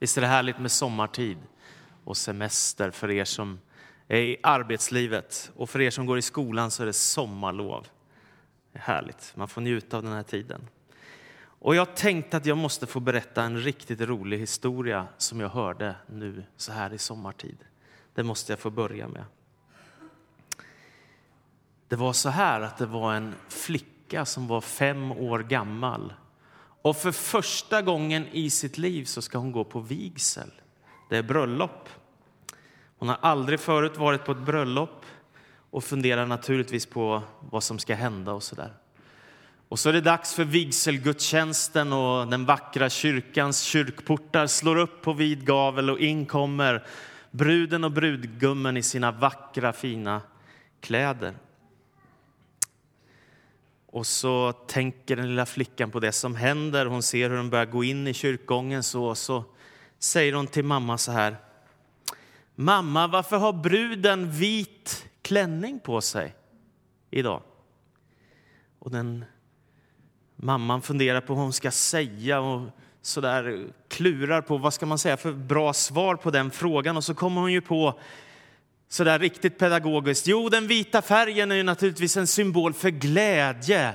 Visst 0.00 0.16
är 0.16 0.20
det 0.20 0.26
härligt 0.26 0.58
med 0.58 0.70
sommartid 0.70 1.38
och 2.04 2.16
semester 2.16 2.90
för 2.90 3.10
er 3.10 3.24
som 3.24 3.60
är 4.08 4.20
i 4.20 4.36
arbetslivet 4.42 5.50
och 5.56 5.70
för 5.70 5.80
er 5.80 5.90
som 5.90 6.06
går 6.06 6.18
i 6.18 6.22
skolan 6.22 6.70
så 6.70 6.82
är 6.82 6.86
det 6.86 6.92
sommarlov. 6.92 7.86
Det 8.72 8.78
är 8.78 8.82
härligt, 8.82 9.32
man 9.36 9.48
får 9.48 9.60
njuta 9.60 9.96
av 9.96 10.02
den 10.02 10.12
här 10.12 10.22
tiden. 10.22 10.68
Och 11.42 11.74
jag 11.74 11.96
tänkte 11.96 12.36
att 12.36 12.46
jag 12.46 12.58
måste 12.58 12.86
få 12.86 13.00
berätta 13.00 13.42
en 13.42 13.58
riktigt 13.58 14.00
rolig 14.00 14.38
historia 14.38 15.06
som 15.16 15.40
jag 15.40 15.48
hörde 15.48 15.94
nu 16.06 16.44
så 16.56 16.72
här 16.72 16.92
i 16.92 16.98
sommartid. 16.98 17.58
Det 18.14 18.22
måste 18.22 18.52
jag 18.52 18.58
få 18.58 18.70
börja 18.70 19.08
med. 19.08 19.24
Det 21.88 21.96
var 21.96 22.12
så 22.12 22.28
här 22.28 22.60
att 22.60 22.78
det 22.78 22.86
var 22.86 23.14
en 23.14 23.34
flicka 23.48 24.24
som 24.24 24.46
var 24.46 24.60
fem 24.60 25.12
år 25.12 25.38
gammal 25.38 26.12
och 26.82 26.96
för 26.96 27.12
första 27.12 27.82
gången 27.82 28.26
i 28.32 28.50
sitt 28.50 28.78
liv 28.78 29.04
så 29.04 29.22
ska 29.22 29.38
hon 29.38 29.52
gå 29.52 29.64
på 29.64 29.80
vigsel. 29.80 30.50
Det 31.08 31.16
är 31.16 31.22
bröllop. 31.22 31.88
Hon 32.98 33.08
har 33.08 33.18
aldrig 33.20 33.60
förut 33.60 33.96
varit 33.96 34.24
på 34.24 34.32
ett 34.32 34.38
bröllop 34.38 35.04
och 35.70 35.84
funderar 35.84 36.26
naturligtvis 36.26 36.86
på 36.86 37.22
vad 37.40 37.62
som 37.62 37.78
ska 37.78 37.94
hända 37.94 38.32
och 38.32 38.42
så 38.42 38.54
där. 38.54 38.72
Och 39.68 39.78
så 39.78 39.88
är 39.88 39.92
det 39.92 40.00
dags 40.00 40.34
för 40.34 40.44
vigselgudstjänsten 40.44 41.92
och 41.92 42.28
den 42.28 42.44
vackra 42.44 42.90
kyrkans 42.90 43.60
kyrkportar 43.60 44.46
slår 44.46 44.76
upp 44.76 45.02
på 45.02 45.12
vid 45.12 45.46
gavel 45.46 45.90
och 45.90 45.98
in 45.98 46.26
kommer 46.26 46.86
bruden 47.30 47.84
och 47.84 47.92
brudgummen 47.92 48.76
i 48.76 48.82
sina 48.82 49.12
vackra 49.12 49.72
fina 49.72 50.20
kläder. 50.80 51.34
Och 53.92 54.06
så 54.06 54.52
tänker 54.52 55.16
den 55.16 55.28
lilla 55.28 55.46
flickan 55.46 55.90
på 55.90 56.00
det 56.00 56.12
som 56.12 56.36
händer. 56.36 56.86
Hon 56.86 57.02
ser 57.02 57.30
hur 57.30 57.36
de 57.36 57.50
börjar 57.50 57.66
gå 57.66 57.84
in 57.84 58.06
i 58.06 58.14
kyrkogången 58.14 58.82
så, 58.82 59.14
så 59.14 59.44
säger 59.98 60.32
hon 60.32 60.46
till 60.46 60.64
mamma 60.64 60.98
så 60.98 61.12
här. 61.12 61.36
Mamma, 62.54 63.06
varför 63.06 63.36
har 63.36 63.52
bruden 63.52 64.30
vit 64.30 65.06
klänning 65.22 65.80
på 65.80 66.00
sig 66.00 66.34
idag? 67.10 67.42
Och 68.78 68.90
den 68.90 69.24
mamman 70.36 70.82
funderar 70.82 71.20
på 71.20 71.34
vad 71.34 71.42
hon 71.42 71.52
ska 71.52 71.70
säga 71.70 72.40
och 72.40 72.68
så 73.02 73.20
där 73.20 73.66
klurar 73.88 74.42
på 74.42 74.58
vad 74.58 74.74
ska 74.74 74.86
man 74.86 74.98
säga 74.98 75.16
för 75.16 75.32
bra 75.32 75.72
svar 75.72 76.16
på 76.16 76.30
den 76.30 76.50
frågan. 76.50 76.96
Och 76.96 77.04
så 77.04 77.14
kommer 77.14 77.40
hon 77.40 77.52
ju 77.52 77.60
på 77.60 78.00
sådär 78.90 79.18
riktigt 79.18 79.58
pedagogiskt. 79.58 80.26
Jo, 80.26 80.48
den 80.48 80.66
vita 80.66 81.02
färgen 81.02 81.52
är 81.52 81.56
ju 81.56 81.62
naturligtvis 81.62 82.16
en 82.16 82.26
symbol 82.26 82.72
för 82.72 82.90
glädje. 82.90 83.94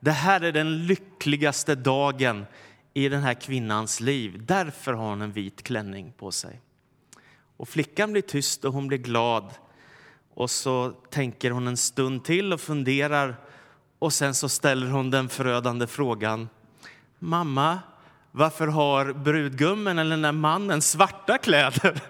Det 0.00 0.10
här 0.10 0.40
är 0.40 0.52
den 0.52 0.86
lyckligaste 0.86 1.74
dagen 1.74 2.46
i 2.94 3.08
den 3.08 3.22
här 3.22 3.34
kvinnans 3.34 4.00
liv. 4.00 4.42
Därför 4.46 4.92
har 4.92 5.08
hon 5.08 5.22
en 5.22 5.32
vit 5.32 5.62
klänning 5.62 6.12
på 6.16 6.30
sig. 6.30 6.60
Och 7.56 7.68
flickan 7.68 8.12
blir 8.12 8.22
tyst 8.22 8.64
och 8.64 8.72
hon 8.72 8.88
blir 8.88 8.98
glad. 8.98 9.50
Och 10.34 10.50
så 10.50 10.90
tänker 10.90 11.50
hon 11.50 11.68
en 11.68 11.76
stund 11.76 12.24
till 12.24 12.52
och 12.52 12.60
funderar 12.60 13.36
och 13.98 14.12
sen 14.12 14.34
så 14.34 14.48
ställer 14.48 14.86
hon 14.86 15.10
den 15.10 15.28
förödande 15.28 15.86
frågan. 15.86 16.48
Mamma, 17.18 17.78
varför 18.32 18.66
har 18.66 19.12
brudgummen 19.12 19.98
eller 19.98 20.10
den 20.10 20.22
där 20.22 20.32
mannen 20.32 20.82
svarta 20.82 21.38
kläder? 21.38 22.00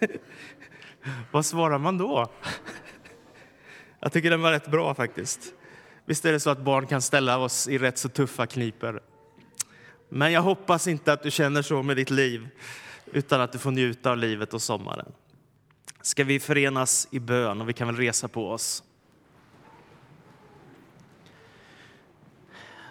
Vad 1.30 1.46
svarar 1.46 1.78
man 1.78 1.98
då? 1.98 2.26
Jag 4.00 4.12
tycker 4.12 4.30
den 4.30 4.42
var 4.42 4.52
rätt 4.52 4.70
bra 4.70 4.94
faktiskt. 4.94 5.40
Visst 6.04 6.24
är 6.24 6.32
det 6.32 6.40
så 6.40 6.50
att 6.50 6.58
barn 6.58 6.86
kan 6.86 7.02
ställa 7.02 7.38
oss 7.38 7.68
i 7.68 7.78
rätt 7.78 7.98
så 7.98 8.08
tuffa 8.08 8.46
kniper. 8.46 9.00
Men 10.08 10.32
jag 10.32 10.42
hoppas 10.42 10.86
inte 10.86 11.12
att 11.12 11.22
du 11.22 11.30
känner 11.30 11.62
så 11.62 11.82
med 11.82 11.96
ditt 11.96 12.10
liv, 12.10 12.48
utan 13.12 13.40
att 13.40 13.52
du 13.52 13.58
får 13.58 13.70
njuta 13.70 14.10
av 14.10 14.16
livet 14.16 14.54
och 14.54 14.62
sommaren. 14.62 15.12
Ska 16.02 16.24
vi 16.24 16.40
förenas 16.40 17.08
i 17.10 17.20
bön 17.20 17.60
och 17.60 17.68
vi 17.68 17.72
kan 17.72 17.86
väl 17.86 17.96
resa 17.96 18.28
på 18.28 18.50
oss. 18.50 18.82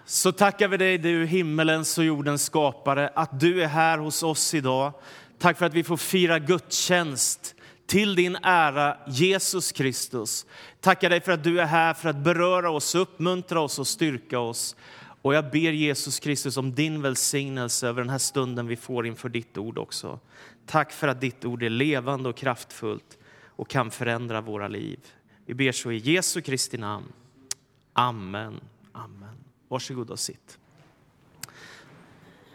Så 0.05 0.31
tackar 0.31 0.67
vi 0.67 0.78
dig, 0.78 0.97
du 0.97 1.25
himmelens 1.25 1.97
och 1.97 2.03
jordens 2.03 2.45
skapare, 2.45 3.11
att 3.16 3.39
du 3.39 3.63
är 3.63 3.67
här 3.67 3.97
hos 3.97 4.23
oss 4.23 4.53
idag. 4.53 4.94
Tack 5.39 5.57
för 5.57 5.66
att 5.66 5.73
vi 5.73 5.84
får 5.84 5.97
fira 5.97 6.39
gudstjänst 6.39 7.55
till 7.87 8.15
din 8.15 8.37
ära, 8.43 8.97
Jesus 9.07 9.71
Kristus. 9.71 10.45
Tackar 10.79 11.09
dig 11.09 11.21
för 11.21 11.31
att 11.31 11.43
du 11.43 11.61
är 11.61 11.65
här 11.65 11.93
för 11.93 12.09
att 12.09 12.17
beröra 12.17 12.69
oss, 12.69 12.95
uppmuntra 12.95 13.59
oss 13.59 13.79
och 13.79 13.87
styrka 13.87 14.39
oss. 14.39 14.75
Och 15.21 15.35
jag 15.35 15.51
ber 15.51 15.71
Jesus 15.71 16.19
Kristus 16.19 16.57
om 16.57 16.75
din 16.75 17.01
välsignelse 17.01 17.87
över 17.87 18.01
den 18.01 18.09
här 18.09 18.17
stunden 18.17 18.67
vi 18.67 18.75
får 18.75 19.07
inför 19.07 19.29
ditt 19.29 19.57
ord 19.57 19.77
också. 19.77 20.19
Tack 20.65 20.91
för 20.91 21.07
att 21.07 21.21
ditt 21.21 21.45
ord 21.45 21.63
är 21.63 21.69
levande 21.69 22.29
och 22.29 22.37
kraftfullt 22.37 23.17
och 23.45 23.69
kan 23.69 23.91
förändra 23.91 24.41
våra 24.41 24.67
liv. 24.67 24.99
Vi 25.45 25.53
ber 25.53 25.71
så 25.71 25.91
i 25.91 25.97
Jesu 25.97 26.41
Kristi 26.41 26.77
namn. 26.77 27.13
Amen. 27.93 28.59
Amen. 28.91 29.37
Varsågod 29.67 30.09
och 30.09 30.19
sitt. 30.19 30.57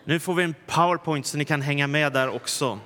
Nu 0.05 0.21
får 0.21 0.35
vi 0.35 0.45
en 0.45 0.55
powerpoint 0.67 1.27
så 1.27 1.39
ni 1.39 1.45
kan 1.45 1.63
hänga 1.63 1.87
med 1.87 2.13
där 2.13 2.29
också. 2.29 2.79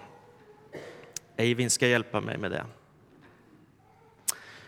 Eivind 1.36 1.72
ska 1.72 1.86
hjälpa 1.86 2.20
mig 2.20 2.38
med 2.38 2.50
det. 2.50 2.64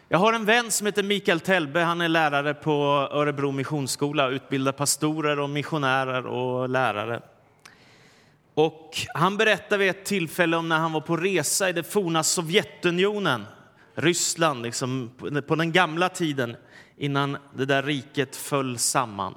Jag 0.09 0.19
har 0.19 0.33
en 0.33 0.45
vän 0.45 0.71
som 0.71 0.87
heter 0.87 1.03
Mikael 1.03 1.41
Telbe. 1.41 1.81
Han 1.81 2.01
är 2.01 2.09
lärare 2.09 2.55
på 2.55 2.73
Örebro 3.13 3.53
Missionsskola, 3.53 4.29
utbildar 4.29 4.73
pastorer 4.73 5.41
och 5.41 5.51
missionärer 5.51 6.27
och 6.27 6.69
lärare. 6.69 7.23
Och 8.55 8.97
han 9.15 9.37
berättade 9.37 9.79
vid 9.79 9.91
ett 9.91 10.05
tillfälle 10.05 10.57
om 10.57 10.69
när 10.69 10.79
han 10.79 10.93
var 10.93 11.01
på 11.01 11.17
resa 11.17 11.69
i 11.69 11.73
det 11.73 11.83
forna 11.83 12.23
Sovjetunionen, 12.23 13.47
Ryssland, 13.95 14.63
liksom 14.63 15.11
på 15.47 15.55
den 15.55 15.73
gamla 15.73 16.09
tiden 16.09 16.57
innan 16.97 17.39
det 17.55 17.65
där 17.65 17.83
riket 17.83 18.37
föll 18.37 18.79
samman. 18.79 19.35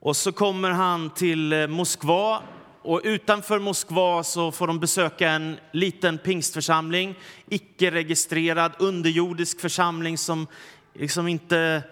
Och 0.00 0.16
så 0.16 0.32
kommer 0.32 0.70
han 0.70 1.10
till 1.10 1.66
Moskva 1.68 2.42
och 2.84 3.00
utanför 3.04 3.58
Moskva 3.58 4.22
så 4.22 4.52
får 4.52 4.66
de 4.66 4.80
besöka 4.80 5.30
en 5.30 5.56
liten 5.72 6.18
pingstförsamling, 6.18 7.18
icke-registrerad 7.48 8.72
underjordisk 8.78 9.60
församling 9.60 10.18
som 10.18 10.46
liksom 10.94 11.28
inte 11.28 11.82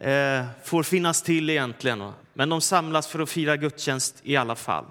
eh, 0.00 0.44
får 0.64 0.82
finnas 0.82 1.22
till 1.22 1.50
egentligen. 1.50 2.12
Men 2.34 2.48
de 2.48 2.60
samlas 2.60 3.06
för 3.06 3.18
att 3.18 3.30
fira 3.30 3.56
gudstjänst 3.56 4.20
i 4.22 4.36
alla 4.36 4.54
fall. 4.54 4.84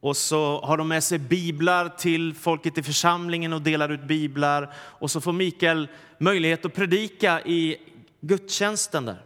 Och 0.00 0.16
så 0.16 0.60
har 0.60 0.76
de 0.76 0.88
med 0.88 1.04
sig 1.04 1.18
biblar 1.18 1.88
till 1.88 2.34
folket 2.34 2.78
i 2.78 2.82
församlingen 2.82 3.52
och 3.52 3.62
delar 3.62 3.88
ut 3.88 4.02
biblar. 4.02 4.74
Och 4.76 5.10
så 5.10 5.20
får 5.20 5.32
Mikael 5.32 5.88
möjlighet 6.18 6.64
att 6.64 6.74
predika 6.74 7.40
i 7.40 7.76
gudstjänsten 8.20 9.04
där. 9.04 9.22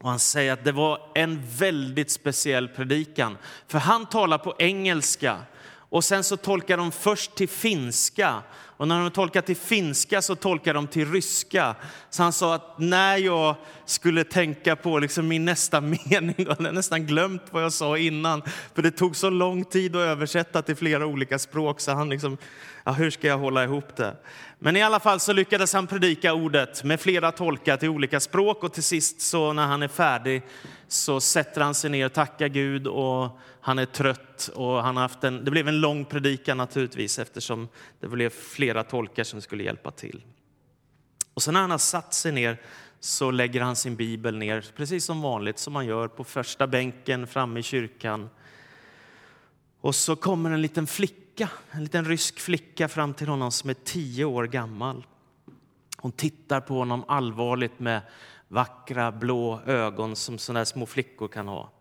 Och 0.00 0.10
han 0.10 0.18
säger 0.18 0.52
att 0.52 0.64
det 0.64 0.72
var 0.72 1.00
en 1.14 1.42
väldigt 1.58 2.10
speciell 2.10 2.68
predikan. 2.68 3.38
För 3.66 3.78
han 3.78 4.06
talar 4.06 4.38
på 4.38 4.54
engelska 4.58 5.38
och 5.68 6.04
sen 6.04 6.24
så 6.24 6.36
tolkar 6.36 6.76
de 6.76 6.92
först 6.92 7.34
till 7.34 7.48
finska. 7.48 8.42
Och 8.78 8.88
när 8.88 9.00
de 9.00 9.10
tolkade 9.10 9.46
till 9.46 9.56
finska 9.56 10.22
så 10.22 10.34
tolkade 10.34 10.78
de 10.78 10.86
till 10.86 11.12
ryska. 11.12 11.76
Så 12.10 12.22
han 12.22 12.32
sa 12.32 12.54
att 12.54 12.78
när 12.78 13.16
jag 13.16 13.56
skulle 13.84 14.24
tänka 14.24 14.76
på 14.76 14.98
liksom 14.98 15.28
min 15.28 15.44
nästa 15.44 15.80
mening, 16.10 16.34
då 16.36 16.50
hade 16.50 16.64
jag 16.64 16.74
nästan 16.74 17.06
glömt 17.06 17.42
vad 17.50 17.62
jag 17.62 17.72
sa 17.72 17.98
innan. 17.98 18.42
För 18.74 18.82
det 18.82 18.90
tog 18.90 19.16
så 19.16 19.30
lång 19.30 19.64
tid 19.64 19.96
att 19.96 20.00
översätta 20.00 20.62
till 20.62 20.76
flera 20.76 21.06
olika 21.06 21.38
språk 21.38 21.80
så 21.80 21.92
han 21.92 22.08
liksom, 22.08 22.36
ja, 22.84 22.92
hur 22.92 23.10
ska 23.10 23.26
jag 23.26 23.38
hålla 23.38 23.64
ihop 23.64 23.96
det? 23.96 24.16
Men 24.58 24.76
i 24.76 24.82
alla 24.82 25.00
fall 25.00 25.20
så 25.20 25.32
lyckades 25.32 25.72
han 25.72 25.86
predika 25.86 26.34
ordet 26.34 26.84
med 26.84 27.00
flera 27.00 27.32
tolkar 27.32 27.76
till 27.76 27.88
olika 27.88 28.20
språk 28.20 28.64
och 28.64 28.72
till 28.72 28.82
sist 28.82 29.20
så 29.20 29.52
när 29.52 29.66
han 29.66 29.82
är 29.82 29.88
färdig 29.88 30.42
så 30.88 31.20
sätter 31.20 31.60
han 31.60 31.74
sig 31.74 31.90
ner 31.90 32.06
och 32.06 32.12
tackar 32.12 32.48
Gud 32.48 32.86
och 32.86 33.38
han 33.60 33.78
är 33.78 33.86
trött 33.86 34.50
och 34.54 34.82
han 34.82 34.96
har 34.96 35.02
haft 35.02 35.24
en, 35.24 35.44
det 35.44 35.50
blev 35.50 35.68
en 35.68 35.80
lång 35.80 36.04
predikan 36.04 36.56
naturligtvis 36.56 37.18
eftersom 37.18 37.68
det 38.00 38.08
blev 38.08 38.30
flera 38.30 38.67
Flera 38.68 38.84
tolkar 38.84 39.24
som 39.24 39.40
skulle 39.40 39.64
hjälpa 39.64 39.90
till. 39.90 40.24
Och 41.34 41.42
sen 41.42 41.54
när 41.54 41.60
han 41.60 41.70
har 41.70 41.78
satt 41.78 42.14
sig 42.14 42.32
ner 42.32 42.62
så 43.00 43.30
lägger 43.30 43.60
han 43.60 43.76
sin 43.76 43.96
bibel 43.96 44.38
ner 44.38 44.66
precis 44.76 45.04
som 45.04 45.22
vanligt 45.22 45.58
som 45.58 45.72
man 45.72 45.86
gör 45.86 46.08
på 46.08 46.24
första 46.24 46.66
bänken 46.66 47.26
framme 47.26 47.60
i 47.60 47.62
kyrkan. 47.62 48.30
Och 49.80 49.94
så 49.94 50.16
kommer 50.16 50.50
en 50.50 50.62
liten 50.62 50.86
flicka, 50.86 51.50
en 51.70 51.82
liten 51.82 52.04
rysk 52.04 52.40
flicka 52.40 52.88
fram 52.88 53.14
till 53.14 53.28
honom 53.28 53.52
som 53.52 53.70
är 53.70 53.74
tio 53.74 54.24
år 54.24 54.44
gammal. 54.44 55.06
Hon 55.96 56.12
tittar 56.12 56.60
på 56.60 56.74
honom 56.74 57.04
allvarligt 57.08 57.80
med 57.80 58.00
vackra 58.48 59.12
blå 59.12 59.60
ögon 59.66 60.16
som 60.16 60.38
sådana 60.38 60.64
små 60.64 60.86
flickor 60.86 61.28
kan 61.28 61.48
ha. 61.48 61.72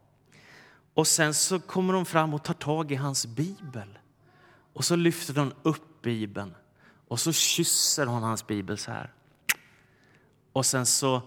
Och 0.94 1.08
sen 1.08 1.34
så 1.34 1.60
kommer 1.60 1.94
hon 1.94 2.06
fram 2.06 2.34
och 2.34 2.44
tar 2.44 2.54
tag 2.54 2.92
i 2.92 2.96
hans 2.96 3.26
bibel. 3.26 4.00
Och 4.74 4.86
så 4.86 4.96
lyfter 4.96 5.36
hon 5.36 5.54
upp 5.64 6.02
bibeln 6.02 6.54
och 7.08 7.20
så 7.20 7.34
kysser 7.34 8.06
hon 8.06 8.24
hans 8.24 8.48
bibel 8.48 8.78
så 8.78 8.92
här. 8.92 9.14
Och 10.52 10.66
sen 10.66 10.86
så 10.86 11.22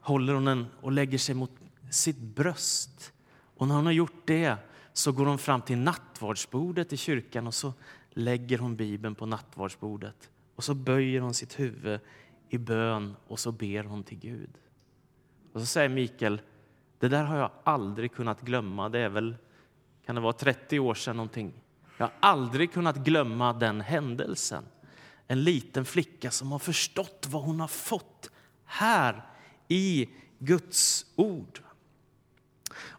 håller 0.00 0.34
hon 0.34 0.44
den 0.44 0.66
och 0.80 0.92
lägger 0.92 1.18
sig 1.18 1.34
mot 1.34 1.50
sitt 1.90 2.18
bröst. 2.18 3.12
Och 3.56 3.68
när 3.68 3.74
hon 3.74 3.86
har 3.86 3.92
gjort 3.92 4.26
det 4.26 4.56
så 4.92 5.12
går 5.12 5.26
hon 5.26 5.38
fram 5.38 5.62
till 5.62 5.78
nattvardsbordet 5.78 6.92
i 6.92 6.96
kyrkan 6.96 7.46
och 7.46 7.54
så 7.54 7.72
lägger 8.10 8.58
hon 8.58 8.76
Bibeln 8.76 9.14
på 9.14 9.26
nattvardsbordet. 9.26 10.30
Och 10.56 10.64
så 10.64 10.74
böjer 10.74 11.20
hon 11.20 11.34
sitt 11.34 11.60
huvud 11.60 12.00
i 12.48 12.58
bön 12.58 13.16
och 13.26 13.38
så 13.38 13.52
ber 13.52 13.84
hon 13.84 14.02
till 14.04 14.18
Gud. 14.18 14.50
Och 15.52 15.60
så 15.60 15.66
säger 15.66 15.88
Mikael, 15.88 16.40
det 16.98 17.08
där 17.08 17.24
har 17.24 17.36
jag 17.36 17.50
aldrig 17.64 18.12
kunnat 18.12 18.40
glömma. 18.40 18.88
Det 18.88 18.98
är 18.98 19.08
väl, 19.08 19.36
kan 20.06 20.14
det 20.14 20.20
vara 20.20 20.32
30 20.32 20.78
år 20.78 20.94
sedan 20.94 21.16
någonting. 21.16 21.52
Jag 21.98 22.06
har 22.06 22.14
aldrig 22.20 22.72
kunnat 22.72 22.96
glömma 22.96 23.52
den 23.52 23.80
händelsen. 23.80 24.64
En 25.28 25.44
liten 25.44 25.84
flicka 25.84 26.30
som 26.30 26.52
har 26.52 26.58
förstått 26.58 27.26
vad 27.30 27.42
hon 27.42 27.60
har 27.60 27.68
fått 27.68 28.30
här 28.64 29.22
i 29.68 30.08
Guds 30.38 31.06
ord. 31.16 31.60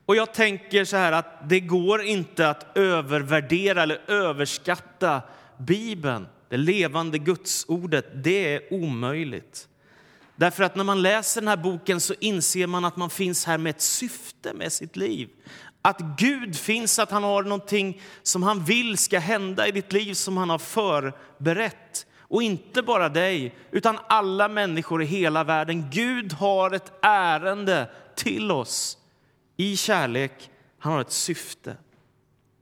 Och 0.05 0.15
jag 0.15 0.33
tänker 0.33 0.85
så 0.85 0.97
här 0.97 1.11
att 1.11 1.49
det 1.49 1.59
går 1.59 2.01
inte 2.01 2.49
att 2.49 2.77
övervärdera 2.77 3.83
eller 3.83 4.01
överskatta 4.11 5.21
Bibeln, 5.57 6.27
det 6.49 6.57
levande 6.57 7.17
Gudsordet. 7.17 8.23
Det 8.23 8.55
är 8.55 8.73
omöjligt. 8.73 9.67
Därför 10.35 10.63
att 10.63 10.75
när 10.75 10.83
man 10.83 11.01
läser 11.01 11.41
den 11.41 11.47
här 11.47 11.57
boken 11.57 12.01
så 12.01 12.13
inser 12.19 12.67
man 12.67 12.85
att 12.85 12.97
man 12.97 13.09
finns 13.09 13.45
här 13.45 13.57
med 13.57 13.69
ett 13.69 13.81
syfte 13.81 14.53
med 14.53 14.71
sitt 14.71 14.95
liv. 14.95 15.29
Att 15.81 15.99
Gud 16.17 16.55
finns, 16.55 16.99
att 16.99 17.11
han 17.11 17.23
har 17.23 17.43
någonting 17.43 18.01
som 18.23 18.43
han 18.43 18.63
vill 18.63 18.97
ska 18.97 19.19
hända 19.19 19.67
i 19.67 19.71
ditt 19.71 19.93
liv 19.93 20.13
som 20.13 20.37
han 20.37 20.49
har 20.49 20.57
förberett. 20.57 22.05
Och 22.33 22.43
inte 22.43 22.81
bara 22.81 23.09
dig, 23.09 23.55
utan 23.71 23.99
alla 24.07 24.47
människor 24.47 25.03
i 25.03 25.05
hela 25.05 25.43
världen. 25.43 25.89
Gud 25.89 26.33
har 26.33 26.71
ett 26.71 26.93
ärende 27.01 27.89
till 28.15 28.51
oss 28.51 28.97
i 29.57 29.77
kärlek. 29.77 30.49
Han 30.79 30.93
har 30.93 31.01
ett 31.01 31.11
syfte. 31.11 31.77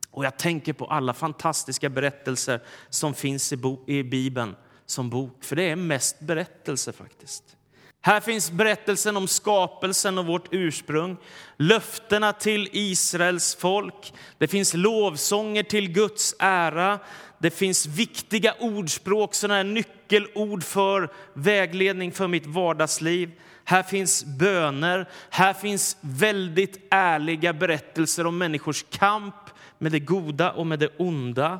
Och 0.09 0.25
jag 0.25 0.37
tänker 0.37 0.73
på 0.73 0.85
alla 0.85 1.13
fantastiska 1.13 1.89
berättelser 1.89 2.61
som 2.89 3.13
finns 3.13 3.53
i, 3.53 3.77
i 3.87 4.03
Bibeln 4.03 4.55
som 4.85 5.09
bok, 5.09 5.43
för 5.43 5.55
det 5.55 5.69
är 5.69 5.75
mest 5.75 6.19
berättelser 6.19 6.91
faktiskt. 6.91 7.57
Här 8.03 8.19
finns 8.19 8.51
berättelsen 8.51 9.17
om 9.17 9.27
skapelsen 9.27 10.17
och 10.17 10.25
vårt 10.25 10.47
ursprung, 10.51 11.17
löftena 11.57 12.33
till 12.33 12.69
Israels 12.71 13.55
folk. 13.55 14.13
Det 14.37 14.47
finns 14.47 14.73
lovsånger 14.73 15.63
till 15.63 15.91
Guds 15.91 16.35
ära. 16.39 16.99
Det 17.37 17.51
finns 17.51 17.85
viktiga 17.85 18.55
ordspråk, 18.59 19.33
sådana 19.33 19.63
nyckelord 19.63 20.63
för 20.63 21.09
vägledning 21.33 22.11
för 22.11 22.27
mitt 22.27 22.45
vardagsliv. 22.45 23.31
Här 23.63 23.83
finns 23.83 24.25
böner. 24.25 25.09
Här 25.29 25.53
finns 25.53 25.97
väldigt 26.01 26.87
ärliga 26.89 27.53
berättelser 27.53 28.27
om 28.27 28.37
människors 28.37 28.85
kamp 28.89 29.35
med 29.77 29.91
det 29.91 29.99
goda 29.99 30.51
och 30.51 30.67
med 30.67 30.79
det 30.79 30.89
onda. 30.97 31.59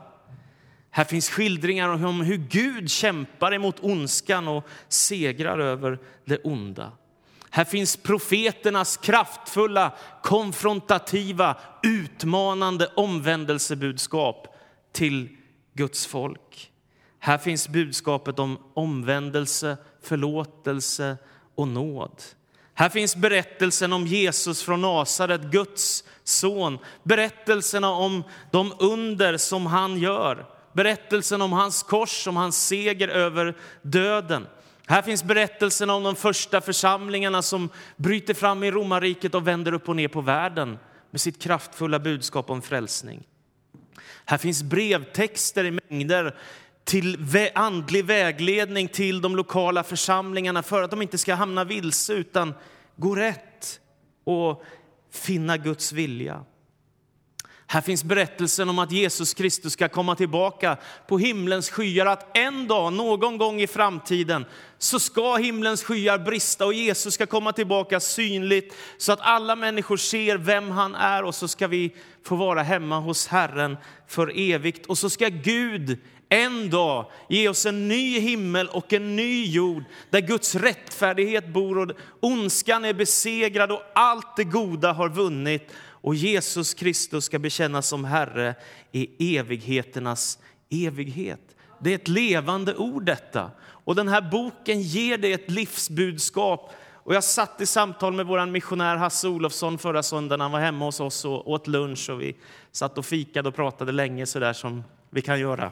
Här 0.91 1.03
finns 1.03 1.29
skildringar 1.29 2.05
om 2.05 2.21
hur 2.21 2.38
Gud 2.38 2.91
kämpar 2.91 3.53
emot 3.53 3.79
ondskan 3.79 4.47
och 4.47 4.67
segrar 4.88 5.59
över 5.59 5.99
det 6.25 6.38
onda. 6.38 6.91
Här 7.49 7.65
finns 7.65 7.97
profeternas 7.97 8.97
kraftfulla, 8.97 9.93
konfrontativa, 10.23 11.57
utmanande 11.83 12.88
omvändelsebudskap 12.95 14.47
till 14.91 15.29
Guds 15.73 16.05
folk. 16.05 16.71
Här 17.19 17.38
finns 17.38 17.69
budskapet 17.69 18.39
om 18.39 18.57
omvändelse, 18.73 19.77
förlåtelse 20.03 21.17
och 21.55 21.67
nåd. 21.67 22.21
Här 22.73 22.89
finns 22.89 23.15
berättelsen 23.15 23.93
om 23.93 24.07
Jesus 24.07 24.63
från 24.63 24.81
Nasaret, 24.81 25.41
Guds 25.41 26.03
son. 26.23 26.77
Berättelserna 27.03 27.89
om 27.89 28.23
de 28.51 28.73
under 28.79 29.38
som 29.38 29.65
han 29.65 29.97
gör. 29.97 30.45
Berättelsen 30.73 31.41
om 31.41 31.53
hans 31.53 31.83
kors, 31.83 32.27
om 32.27 32.35
hans 32.35 32.68
seger 32.68 33.07
över 33.07 33.57
döden. 33.81 34.47
Här 34.88 35.01
finns 35.01 35.23
berättelsen 35.23 35.89
om 35.89 36.03
de 36.03 36.15
första 36.15 36.62
församlingarna 36.62 37.41
som 37.41 37.69
bryter 37.97 38.33
fram 38.33 38.63
i 38.63 38.71
romarriket 38.71 39.35
och 39.35 39.47
vänder 39.47 39.73
upp 39.73 39.89
och 39.89 39.95
ner 39.95 40.07
på 40.07 40.21
världen 40.21 40.79
med 41.12 41.21
sitt 41.21 41.41
kraftfulla 41.41 42.00
budskap 42.00 42.50
om 42.50 42.62
frälsning. 42.62 43.23
Här 44.25 44.38
finns 44.38 44.63
brevtexter 44.63 45.65
i 45.65 45.71
mängder 45.71 46.35
till 46.83 47.17
andlig 47.56 48.06
vägledning 48.06 48.88
till 48.88 49.21
de 49.21 49.35
lokala 49.35 49.83
församlingarna 49.83 50.63
för 50.63 50.83
att 50.83 50.91
de 50.91 51.01
inte 51.01 51.17
ska 51.17 51.35
hamna 51.35 51.63
vilse 51.63 52.13
utan 52.13 52.53
gå 52.95 53.15
rätt 53.15 53.79
och 54.24 54.63
finna 55.12 55.57
Guds 55.57 55.91
vilja. 55.91 56.45
Här 57.71 57.81
finns 57.81 58.03
berättelsen 58.03 58.69
om 58.69 58.79
att 58.79 58.91
Jesus 58.91 59.33
Kristus 59.33 59.73
ska 59.73 59.89
komma 59.89 60.15
tillbaka 60.15 60.77
på 61.07 61.18
himlens 61.18 61.69
skyar, 61.69 62.06
att 62.06 62.38
en 62.38 62.68
dag, 62.68 62.94
någon 62.94 63.38
gång 63.38 63.62
i 63.62 63.68
framtiden, 63.68 64.45
så 64.77 65.00
ska 65.00 65.35
himlens 65.35 65.83
skyar 65.83 66.18
brista 66.18 66.65
och 66.65 66.73
Jesus 66.73 67.13
ska 67.13 67.25
komma 67.25 67.53
tillbaka 67.53 68.00
synligt 68.00 68.75
så 68.97 69.12
att 69.12 69.19
alla 69.21 69.56
människor 69.56 69.97
ser 69.97 70.38
vem 70.38 70.71
han 70.71 70.95
är 70.95 71.23
och 71.23 71.35
så 71.35 71.47
ska 71.47 71.68
vi 71.68 71.95
få 72.25 72.35
vara 72.35 72.63
hemma 72.63 73.00
hos 73.00 73.27
Herren 73.27 73.77
för 74.07 74.39
evigt. 74.39 74.85
Och 74.85 74.97
så 74.97 75.09
ska 75.09 75.27
Gud 75.27 76.00
en 76.29 76.69
dag 76.69 77.12
ge 77.29 77.50
oss 77.50 77.65
en 77.65 77.88
ny 77.88 78.19
himmel 78.19 78.67
och 78.67 78.94
en 78.94 79.15
ny 79.15 79.45
jord 79.45 79.83
där 80.09 80.21
Guds 80.21 80.56
rättfärdighet 80.56 81.47
bor 81.47 81.77
och 81.77 81.91
ondskan 82.19 82.85
är 82.85 82.94
besegrad 82.94 83.71
och 83.71 83.83
allt 83.95 84.35
det 84.35 84.44
goda 84.44 84.91
har 84.91 85.09
vunnit 85.09 85.71
och 86.01 86.15
Jesus 86.15 86.74
Kristus 86.74 87.25
ska 87.25 87.39
bekännas 87.39 87.88
som 87.88 88.06
Herre 88.06 88.56
i 88.92 89.38
evigheternas 89.38 90.39
evighet. 90.69 91.56
Det 91.80 91.92
är 91.92 91.95
ett 91.95 92.07
levande 92.07 92.75
ord 92.75 93.06
detta. 93.06 93.51
Och 93.62 93.95
den 93.95 94.07
här 94.07 94.21
boken 94.21 94.81
ger 94.81 95.18
dig 95.18 95.33
ett 95.33 95.51
livsbudskap. 95.51 96.74
Och 97.03 97.15
jag 97.15 97.24
satt 97.24 97.62
i 97.62 97.65
samtal 97.65 98.13
med 98.13 98.25
vår 98.25 98.45
missionär 98.45 98.95
Hasse 98.95 99.27
Olofsson 99.27 99.77
förra 99.77 100.03
söndagen. 100.03 100.42
Han 100.42 100.51
var 100.51 100.59
hemma 100.59 100.86
hos 100.86 101.00
oss 101.00 101.25
och 101.25 101.50
åt 101.50 101.68
lunch 101.68 102.09
och 102.09 102.21
vi 102.21 102.36
satt 102.71 102.98
och 102.98 103.06
fikade 103.06 103.50
och 103.50 103.56
pratade 103.56 103.92
länge 103.92 104.25
så 104.25 104.39
där 104.39 104.53
som 104.53 104.83
vi 105.09 105.21
kan 105.21 105.39
göra. 105.39 105.71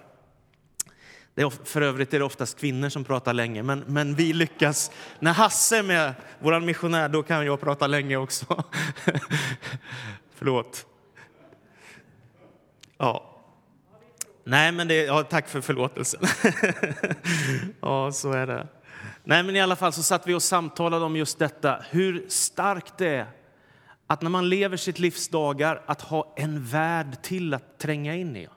Det 1.36 1.42
är, 1.42 1.50
för 1.66 1.82
övrigt 1.82 2.14
är 2.14 2.20
det 2.20 2.26
oftast 2.26 2.60
kvinnor 2.60 2.90
som 2.90 3.04
pratar 3.04 3.34
länge, 3.34 3.64
men, 3.64 3.84
men 3.88 4.16
vi 4.16 4.34
lyckas. 4.34 4.92
När 5.20 5.34
Hasse 5.34 5.78
är 5.78 5.84
med, 5.84 6.14
vår 6.40 6.60
missionär, 6.60 7.10
då 7.10 7.24
kan 7.24 7.46
jag 7.46 7.60
prata 7.60 7.88
länge 7.88 8.18
också. 8.18 8.64
Förlåt. 10.36 10.86
Ja. 12.98 13.26
Nej, 14.44 14.72
men 14.72 14.88
det, 14.88 14.96
ja, 14.96 15.24
tack 15.24 15.50
för 15.50 15.62
förlåtelsen. 15.62 16.22
ja, 17.82 18.12
så 18.12 18.32
är 18.32 18.48
det. 18.48 18.68
Nej, 19.24 19.44
men 19.44 19.56
i 19.56 19.62
alla 19.62 19.76
fall 19.76 19.94
så 19.94 20.04
satt 20.04 20.28
vi 20.28 20.34
och 20.34 20.44
samtalade 20.44 21.06
om 21.06 21.16
just 21.16 21.40
detta, 21.40 21.84
hur 21.90 22.26
starkt 22.30 22.98
det 22.98 23.08
är 23.08 23.28
att 24.08 24.22
när 24.22 24.30
man 24.30 24.50
lever 24.50 24.78
sitt 24.78 25.00
livs 25.00 25.28
dagar 25.28 25.82
att 25.86 26.02
ha 26.02 26.34
en 26.36 26.66
värld 26.66 27.22
till 27.22 27.54
att 27.54 27.80
tränga 27.80 28.16
in 28.16 28.36
i. 28.36 28.48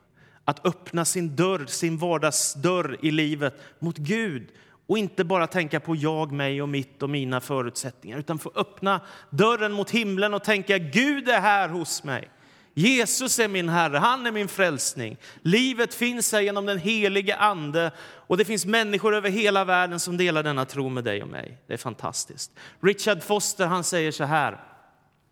Att 0.44 0.66
öppna 0.66 1.04
sin 1.04 1.36
dörr, 1.36 1.66
sin 1.66 1.98
vardagsdörr 1.98 2.96
i 3.02 3.10
livet 3.10 3.54
mot 3.78 3.96
Gud 3.96 4.48
och 4.86 4.98
inte 4.98 5.24
bara 5.24 5.46
tänka 5.46 5.80
på 5.80 5.96
jag, 5.96 6.32
mig 6.32 6.62
och 6.62 6.68
mitt 6.68 7.02
och 7.02 7.10
mina 7.10 7.40
förutsättningar 7.40 8.18
utan 8.18 8.38
få 8.38 8.52
öppna 8.54 9.00
dörren 9.30 9.72
mot 9.72 9.90
himlen 9.90 10.34
och 10.34 10.44
tänka 10.44 10.78
Gud 10.78 11.28
är 11.28 11.40
här 11.40 11.68
hos 11.68 12.04
mig. 12.04 12.28
Jesus 12.74 13.38
är 13.38 13.48
min 13.48 13.68
Herre, 13.68 13.96
han 13.96 14.26
är 14.26 14.32
min 14.32 14.48
frälsning. 14.48 15.16
Livet 15.42 15.94
finns 15.94 16.32
här 16.32 16.40
genom 16.40 16.66
den 16.66 16.78
helige 16.78 17.36
Ande 17.36 17.92
och 18.00 18.36
det 18.36 18.44
finns 18.44 18.66
människor 18.66 19.14
över 19.14 19.30
hela 19.30 19.64
världen 19.64 20.00
som 20.00 20.16
delar 20.16 20.42
denna 20.42 20.64
tro 20.64 20.88
med 20.88 21.04
dig 21.04 21.22
och 21.22 21.28
mig. 21.28 21.58
Det 21.66 21.74
är 21.74 21.78
fantastiskt. 21.78 22.50
Richard 22.80 23.22
Foster 23.22 23.66
han 23.66 23.84
säger 23.84 24.12
så 24.12 24.24
här, 24.24 24.60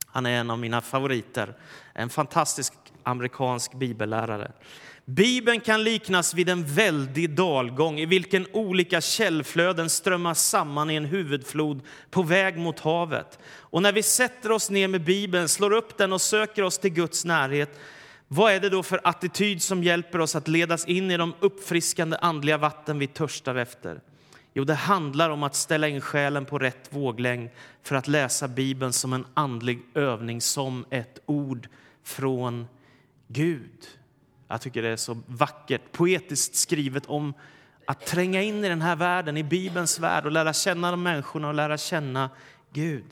han 0.06 0.26
är 0.26 0.40
en 0.40 0.50
av 0.50 0.58
mina 0.58 0.80
favoriter, 0.80 1.54
en 1.94 2.10
fantastisk 2.10 2.72
amerikansk 3.02 3.74
bibellärare. 3.74 4.52
Bibeln 5.04 5.60
kan 5.60 5.84
liknas 5.84 6.34
vid 6.34 6.48
en 6.48 6.64
väldig 6.64 7.30
dalgång 7.30 8.00
i 8.00 8.06
vilken 8.06 8.46
olika 8.52 9.00
källflöden 9.00 9.90
strömmar 9.90 10.34
samman 10.34 10.90
i 10.90 10.94
en 10.94 11.04
huvudflod 11.04 11.80
på 12.10 12.22
väg 12.22 12.58
mot 12.58 12.80
havet. 12.80 13.38
Och 13.58 13.82
när 13.82 13.92
vi 13.92 14.02
sätter 14.02 14.52
oss 14.52 14.70
ner 14.70 14.88
med 14.88 15.04
Bibeln, 15.04 15.48
slår 15.48 15.72
upp 15.72 15.98
den 15.98 16.12
och 16.12 16.20
söker 16.20 16.62
oss 16.62 16.78
till 16.78 16.92
Guds 16.92 17.24
närhet, 17.24 17.78
vad 18.28 18.52
är 18.52 18.60
det 18.60 18.68
då 18.68 18.82
för 18.82 19.00
attityd 19.04 19.62
som 19.62 19.84
hjälper 19.84 20.18
oss 20.18 20.36
att 20.36 20.48
ledas 20.48 20.86
in 20.86 21.10
i 21.10 21.16
de 21.16 21.34
uppfriskande 21.40 22.16
andliga 22.16 22.58
vatten 22.58 22.98
vi 22.98 23.06
törstar 23.06 23.54
efter? 23.54 24.00
Jo, 24.54 24.64
det 24.64 24.74
handlar 24.74 25.30
om 25.30 25.42
att 25.42 25.54
ställa 25.54 25.88
in 25.88 26.00
själen 26.00 26.44
på 26.44 26.58
rätt 26.58 26.88
våglängd 26.90 27.50
för 27.82 27.96
att 27.96 28.08
läsa 28.08 28.48
Bibeln 28.48 28.92
som 28.92 29.12
en 29.12 29.26
andlig 29.34 29.82
övning, 29.94 30.40
som 30.40 30.84
ett 30.90 31.18
ord 31.26 31.68
från 32.04 32.66
Gud. 33.32 33.86
Jag 34.48 34.60
tycker 34.60 34.82
det 34.82 34.88
är 34.88 34.96
så 34.96 35.18
vackert, 35.26 35.92
poetiskt 35.92 36.54
skrivet 36.54 37.06
om 37.06 37.34
att 37.86 38.06
tränga 38.06 38.42
in 38.42 38.64
i 38.64 38.68
den 38.68 38.82
här 38.82 38.96
världen, 38.96 39.36
i 39.36 39.42
Bibelns 39.42 39.98
värld 39.98 40.26
och 40.26 40.32
lära 40.32 40.52
känna 40.52 40.90
de 40.90 41.02
människorna 41.02 41.48
och 41.48 41.54
lära 41.54 41.78
känna 41.78 42.30
Gud. 42.72 43.04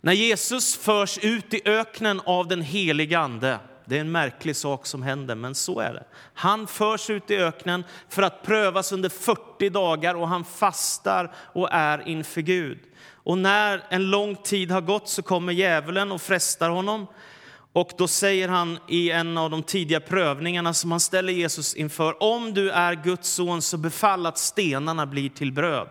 När 0.00 0.12
Jesus 0.12 0.76
förs 0.76 1.18
ut 1.18 1.54
i 1.54 1.60
öknen 1.64 2.20
av 2.24 2.48
den 2.48 2.62
helige 2.62 3.18
Ande, 3.18 3.58
det 3.84 3.96
är 3.96 4.00
en 4.00 4.12
märklig 4.12 4.56
sak 4.56 4.86
som 4.86 5.02
händer, 5.02 5.34
men 5.34 5.54
så 5.54 5.80
är 5.80 5.94
det. 5.94 6.04
Han 6.34 6.66
förs 6.66 7.10
ut 7.10 7.30
i 7.30 7.36
öknen 7.36 7.84
för 8.08 8.22
att 8.22 8.42
prövas 8.42 8.92
under 8.92 9.08
40 9.08 9.70
dagar 9.70 10.14
och 10.14 10.28
han 10.28 10.44
fastar 10.44 11.34
och 11.36 11.68
är 11.72 12.08
inför 12.08 12.40
Gud. 12.40 12.78
Och 13.22 13.38
när 13.38 13.84
en 13.88 14.10
lång 14.10 14.36
tid 14.36 14.70
har 14.70 14.80
gått 14.80 15.08
så 15.08 15.22
kommer 15.22 15.52
djävulen 15.52 16.12
och 16.12 16.22
frestar 16.22 16.70
honom. 16.70 17.06
Och 17.72 17.90
då 17.98 18.08
säger 18.08 18.48
han 18.48 18.78
i 18.88 19.10
en 19.10 19.38
av 19.38 19.50
de 19.50 19.62
tidiga 19.62 20.00
prövningarna 20.00 20.74
som 20.74 20.90
han 20.90 21.00
ställer 21.00 21.32
Jesus 21.32 21.74
inför, 21.74 22.22
om 22.22 22.54
du 22.54 22.70
är 22.70 22.94
Guds 22.94 23.28
son 23.28 23.62
så 23.62 23.76
befall 23.76 24.26
att 24.26 24.38
stenarna 24.38 25.06
blir 25.06 25.28
till 25.28 25.52
bröd. 25.52 25.88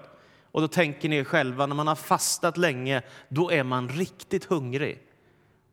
Och 0.51 0.61
då 0.61 0.67
tänker 0.67 1.09
ni 1.09 1.15
er 1.15 1.23
själva, 1.23 1.65
när 1.65 1.75
man 1.75 1.87
har 1.87 1.95
fastat 1.95 2.57
länge, 2.57 3.01
då 3.29 3.51
är 3.51 3.63
man 3.63 3.89
riktigt 3.89 4.45
hungrig. 4.45 4.99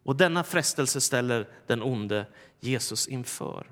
Och 0.04 0.16
denna 0.16 0.44
frestelse 0.44 1.00
ställer 1.00 1.48
den 1.66 1.82
onde 1.82 2.26
Jesus 2.60 3.08
inför. 3.08 3.66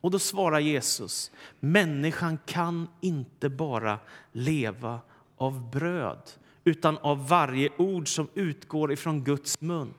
Och 0.00 0.10
då 0.10 0.18
svarar 0.18 0.58
Jesus, 0.58 1.30
människan 1.60 2.38
kan 2.46 2.88
inte 3.00 3.48
bara 3.48 3.98
leva 4.32 5.00
av 5.36 5.70
bröd, 5.70 6.22
utan 6.64 6.98
av 6.98 7.28
varje 7.28 7.70
ord 7.76 8.08
som 8.08 8.28
utgår 8.34 8.92
ifrån 8.92 9.24
Guds 9.24 9.60
mun. 9.60 9.94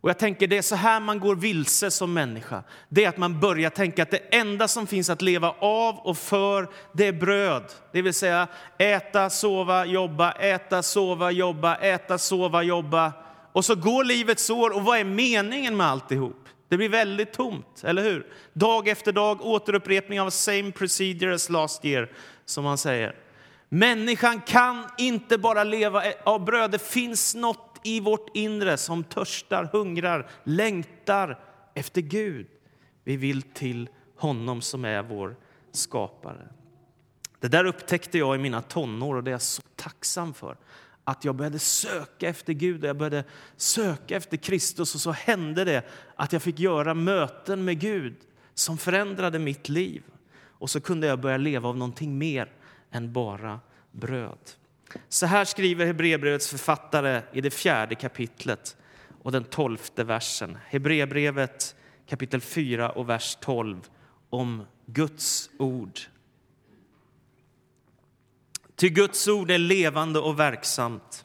Och 0.00 0.10
jag 0.10 0.18
tänker 0.18 0.46
det 0.46 0.58
är 0.58 0.62
så 0.62 0.76
här 0.76 1.00
man 1.00 1.20
går 1.20 1.36
vilse 1.36 1.90
som 1.90 2.12
människa. 2.12 2.62
Det 2.88 3.04
är 3.04 3.08
att 3.08 3.16
man 3.16 3.40
börjar 3.40 3.70
tänka 3.70 4.02
att 4.02 4.10
det 4.10 4.34
enda 4.34 4.68
som 4.68 4.86
finns 4.86 5.10
att 5.10 5.22
leva 5.22 5.54
av 5.58 5.98
och 5.98 6.18
för, 6.18 6.68
det 6.92 7.06
är 7.06 7.12
bröd. 7.12 7.64
Det 7.92 8.02
vill 8.02 8.14
säga 8.14 8.48
äta, 8.78 9.30
sova, 9.30 9.84
jobba, 9.84 10.32
äta, 10.32 10.82
sova, 10.82 11.30
jobba, 11.30 11.76
äta, 11.76 12.18
sova, 12.18 12.62
jobba. 12.62 13.12
Och 13.52 13.64
så 13.64 13.74
går 13.74 14.04
livets 14.04 14.50
år 14.50 14.70
och 14.76 14.82
vad 14.82 14.98
är 14.98 15.04
meningen 15.04 15.76
med 15.76 15.86
alltihop? 15.86 16.48
Det 16.68 16.76
blir 16.76 16.88
väldigt 16.88 17.32
tomt, 17.32 17.82
eller 17.84 18.02
hur? 18.02 18.26
Dag 18.52 18.88
efter 18.88 19.12
dag 19.12 19.40
återupprepning 19.42 20.20
av 20.20 20.30
same 20.30 20.72
procedure 20.72 21.34
as 21.34 21.48
last 21.48 21.84
year, 21.84 22.12
som 22.44 22.64
man 22.64 22.78
säger. 22.78 23.14
Människan 23.68 24.40
kan 24.40 24.86
inte 24.98 25.38
bara 25.38 25.64
leva 25.64 26.04
eh, 26.04 26.14
av 26.24 26.44
bröd. 26.44 26.70
Det 26.70 26.82
finns 26.82 27.34
något 27.34 27.67
i 27.88 28.00
vårt 28.00 28.36
inre 28.36 28.76
som 28.76 29.04
törstar, 29.04 29.68
hungrar, 29.72 30.30
längtar 30.44 31.38
efter 31.74 32.00
Gud. 32.00 32.46
Vi 33.04 33.16
vill 33.16 33.42
till 33.42 33.88
honom 34.16 34.60
som 34.60 34.84
är 34.84 35.02
vår 35.02 35.36
skapare. 35.72 36.48
Det 37.40 37.48
där 37.48 37.64
upptäckte 37.64 38.18
jag 38.18 38.34
i 38.34 38.38
mina 38.38 38.62
tonår 38.62 39.16
och 39.16 39.24
det 39.24 39.30
är 39.30 39.32
jag 39.32 39.42
så 39.42 39.62
tacksam 39.76 40.34
för. 40.34 40.56
Att 41.04 41.24
jag 41.24 41.34
började 41.34 41.58
söka 41.58 42.28
efter 42.28 42.52
Gud 42.52 42.82
och 42.82 42.88
jag 42.88 42.96
började 42.96 43.24
söka 43.56 44.16
efter 44.16 44.36
Kristus 44.36 44.94
och 44.94 45.00
så 45.00 45.10
hände 45.10 45.64
det 45.64 45.82
att 46.16 46.32
jag 46.32 46.42
fick 46.42 46.58
göra 46.58 46.94
möten 46.94 47.64
med 47.64 47.80
Gud 47.80 48.16
som 48.54 48.78
förändrade 48.78 49.38
mitt 49.38 49.68
liv. 49.68 50.02
Och 50.36 50.70
så 50.70 50.80
kunde 50.80 51.06
jag 51.06 51.20
börja 51.20 51.36
leva 51.36 51.68
av 51.68 51.76
någonting 51.76 52.18
mer 52.18 52.52
än 52.90 53.12
bara 53.12 53.60
bröd. 53.92 54.38
Så 55.08 55.26
här 55.26 55.44
skriver 55.44 55.86
Hebreerbrevets 55.86 56.48
författare 56.48 57.22
i 57.32 57.40
det 57.40 57.50
fjärde 57.50 57.94
kapitlet 57.94 58.76
och 59.22 59.32
den 59.32 59.44
tolfte 59.44 60.04
versen. 60.04 60.58
Hebreerbrevet 60.66 61.76
kapitel 62.08 62.40
4 62.40 62.90
och 62.90 63.08
vers 63.08 63.38
12 63.40 63.88
om 64.30 64.64
Guds 64.86 65.50
ord. 65.58 66.00
Ty 68.76 68.88
Guds 68.88 69.28
ord 69.28 69.50
är 69.50 69.58
levande 69.58 70.18
och 70.18 70.38
verksamt. 70.38 71.24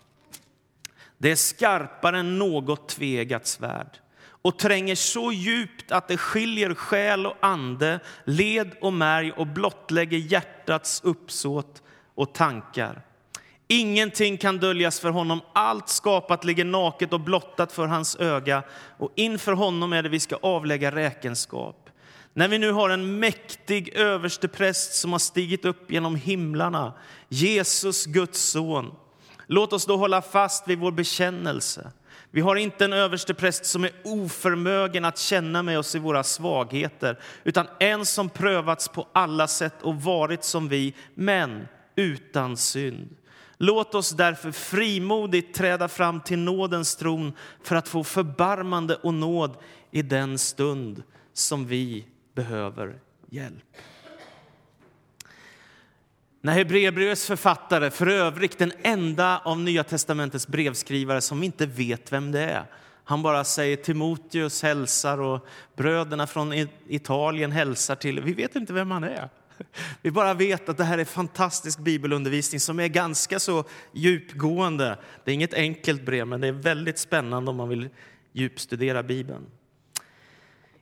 Det 1.17 1.31
är 1.31 1.35
skarpare 1.35 2.19
än 2.19 2.39
något 2.39 2.89
tvegat 2.89 3.47
svärd 3.47 3.97
och 4.25 4.59
tränger 4.59 4.95
så 4.95 5.31
djupt 5.31 5.91
att 5.91 6.07
det 6.07 6.17
skiljer 6.17 6.73
själ 6.73 7.25
och 7.25 7.37
ande, 7.39 7.99
led 8.25 8.71
och 8.81 8.93
märg 8.93 9.31
och 9.31 9.47
blottlägger 9.47 10.17
hjärtats 10.17 11.01
uppsåt 11.03 11.83
och 12.15 12.33
tankar. 12.33 13.01
Ingenting 13.67 14.37
kan 14.37 14.57
döljas 14.57 14.99
för 14.99 15.09
honom. 15.09 15.41
Allt 15.53 15.89
skapat 15.89 16.43
ligger 16.43 16.65
naket 16.65 17.13
och 17.13 17.19
blottat 17.19 17.71
för 17.71 17.87
hans 17.87 18.15
öga 18.15 18.63
och 18.97 19.11
inför 19.15 19.53
honom 19.53 19.93
är 19.93 20.03
det 20.03 20.09
vi 20.09 20.19
ska 20.19 20.35
avlägga 20.35 20.91
räkenskap. 20.91 21.89
När 22.33 22.47
vi 22.47 22.57
nu 22.57 22.71
har 22.71 22.89
en 22.89 23.19
mäktig 23.19 23.89
överstepräst 23.89 24.93
som 24.93 25.11
har 25.11 25.19
stigit 25.19 25.65
upp 25.65 25.91
genom 25.91 26.15
himlarna, 26.15 26.93
Jesus, 27.29 28.05
Guds 28.05 28.39
son, 28.39 28.91
låt 29.47 29.73
oss 29.73 29.85
då 29.85 29.97
hålla 29.97 30.21
fast 30.21 30.67
vid 30.67 30.79
vår 30.79 30.91
bekännelse. 30.91 31.91
Vi 32.31 32.41
har 32.41 32.55
inte 32.55 32.85
en 32.85 32.93
överstepräst 32.93 33.65
som 33.65 33.83
är 33.83 33.91
oförmögen 34.03 35.05
att 35.05 35.17
känna 35.17 35.63
med 35.63 35.79
oss 35.79 35.95
i 35.95 35.99
våra 35.99 36.23
svagheter, 36.23 37.19
utan 37.43 37.67
en 37.79 38.05
som 38.05 38.29
prövats 38.29 38.87
på 38.87 39.07
alla 39.13 39.47
sätt 39.47 39.81
och 39.81 40.01
varit 40.01 40.43
som 40.43 40.67
vi, 40.67 40.93
men 41.15 41.67
utan 41.95 42.57
synd. 42.57 43.15
Låt 43.63 43.95
oss 43.95 44.09
därför 44.09 44.51
frimodigt 44.51 45.55
träda 45.55 45.87
fram 45.87 46.21
till 46.21 46.39
nådens 46.39 46.95
tron 46.95 47.33
för 47.63 47.75
att 47.75 47.87
få 47.87 48.03
förbarmande 48.03 48.95
och 48.95 49.13
nåd 49.13 49.57
i 49.91 50.01
den 50.01 50.37
stund 50.37 51.03
som 51.33 51.65
vi 51.67 52.05
behöver 52.35 52.99
hjälp. 53.29 53.63
När 56.41 56.53
Hebreerbrevets 56.53 57.27
författare, 57.27 57.91
för 57.91 58.07
övrigt 58.07 58.57
den 58.57 58.71
enda 58.81 59.39
av 59.39 59.59
Nya 59.59 59.83
testamentets 59.83 60.47
brevskrivare 60.47 61.21
som 61.21 61.43
inte 61.43 61.65
vet 61.65 62.11
vem 62.11 62.31
det 62.31 62.41
är, 62.41 62.65
han 63.03 63.21
bara 63.21 63.43
säger 63.43 63.77
Timoteus 63.77 64.63
hälsar 64.63 65.17
och 65.17 65.47
bröderna 65.75 66.27
från 66.27 66.53
Italien 66.87 67.51
hälsar 67.51 67.95
till. 67.95 68.21
Vi 68.21 68.33
vet 68.33 68.55
inte 68.55 68.73
vem 68.73 68.91
han 68.91 69.03
är. 69.03 69.29
Vi 70.01 70.11
bara 70.11 70.33
vet 70.33 70.69
att 70.69 70.77
det 70.77 70.83
här 70.83 70.97
är 70.97 71.05
fantastisk 71.05 71.79
bibelundervisning 71.79 72.59
som 72.59 72.79
är 72.79 72.87
ganska 72.87 73.39
så 73.39 73.63
djupgående. 73.91 74.97
Det 75.23 75.31
är 75.31 75.35
inget 75.35 75.53
enkelt 75.53 76.05
brev, 76.05 76.27
men 76.27 76.41
det 76.41 76.47
är 76.47 76.51
väldigt 76.51 76.99
spännande 76.99 77.51
om 77.51 77.57
man 77.57 77.69
vill 77.69 77.89
djupstudera 78.33 79.03
Bibeln. 79.03 79.45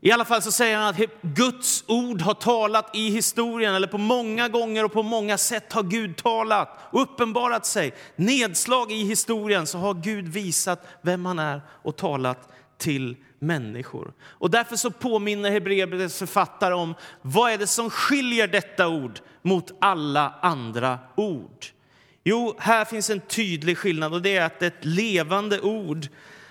I 0.04 0.12
alla 0.12 0.25
fall 0.25 0.42
så 0.42 0.51
säger 0.51 0.78
han 0.78 0.88
att 0.88 1.00
Guds 1.22 1.84
ord 1.88 2.22
har 2.22 2.34
talat 2.34 2.96
i 2.96 3.10
historien, 3.10 3.75
eller 3.75 3.88
på 3.88 3.98
många 3.98 4.48
gånger 4.48 4.86
och 4.86 4.94
på 4.94 5.04
många 5.04 5.38
sätt 5.38 5.74
har 5.74 5.84
Gud 5.84 6.18
talat 6.18 6.80
och 6.92 7.01
uppenbarat 7.01 7.66
sig. 7.66 7.94
Nedslag 8.16 8.92
i 8.92 9.04
historien 9.04 9.68
så 9.68 9.78
har 9.78 9.94
Gud 9.94 10.28
visat 10.28 10.88
vem 11.01 11.25
han 11.25 11.40
är 11.40 11.62
och 11.70 11.96
talat 11.96 12.50
till 12.82 13.16
människor. 13.40 14.14
Och 14.22 14.52
därför 14.52 14.76
så 14.76 14.92
påminner 14.92 15.52
Hebreerbrevets 15.52 16.20
författare 16.20 16.74
om 16.74 16.96
vad 17.22 17.52
är 17.52 17.58
det 17.58 17.68
som 17.68 17.90
skiljer 17.90 18.48
detta 18.48 18.88
ord 18.88 19.20
mot 19.42 19.72
alla 19.82 20.34
andra 20.42 21.00
ord. 21.16 21.66
Jo, 22.24 22.56
här 22.60 22.86
finns 22.86 23.10
en 23.10 23.20
tydlig 23.20 23.78
skillnad 23.78 24.14
och 24.14 24.22
det 24.22 24.38
är 24.38 24.46
att 24.46 24.60
det 24.60 24.66
är 24.66 24.72
ett 24.72 24.86
levande 24.86 25.62
ord 25.62 26.08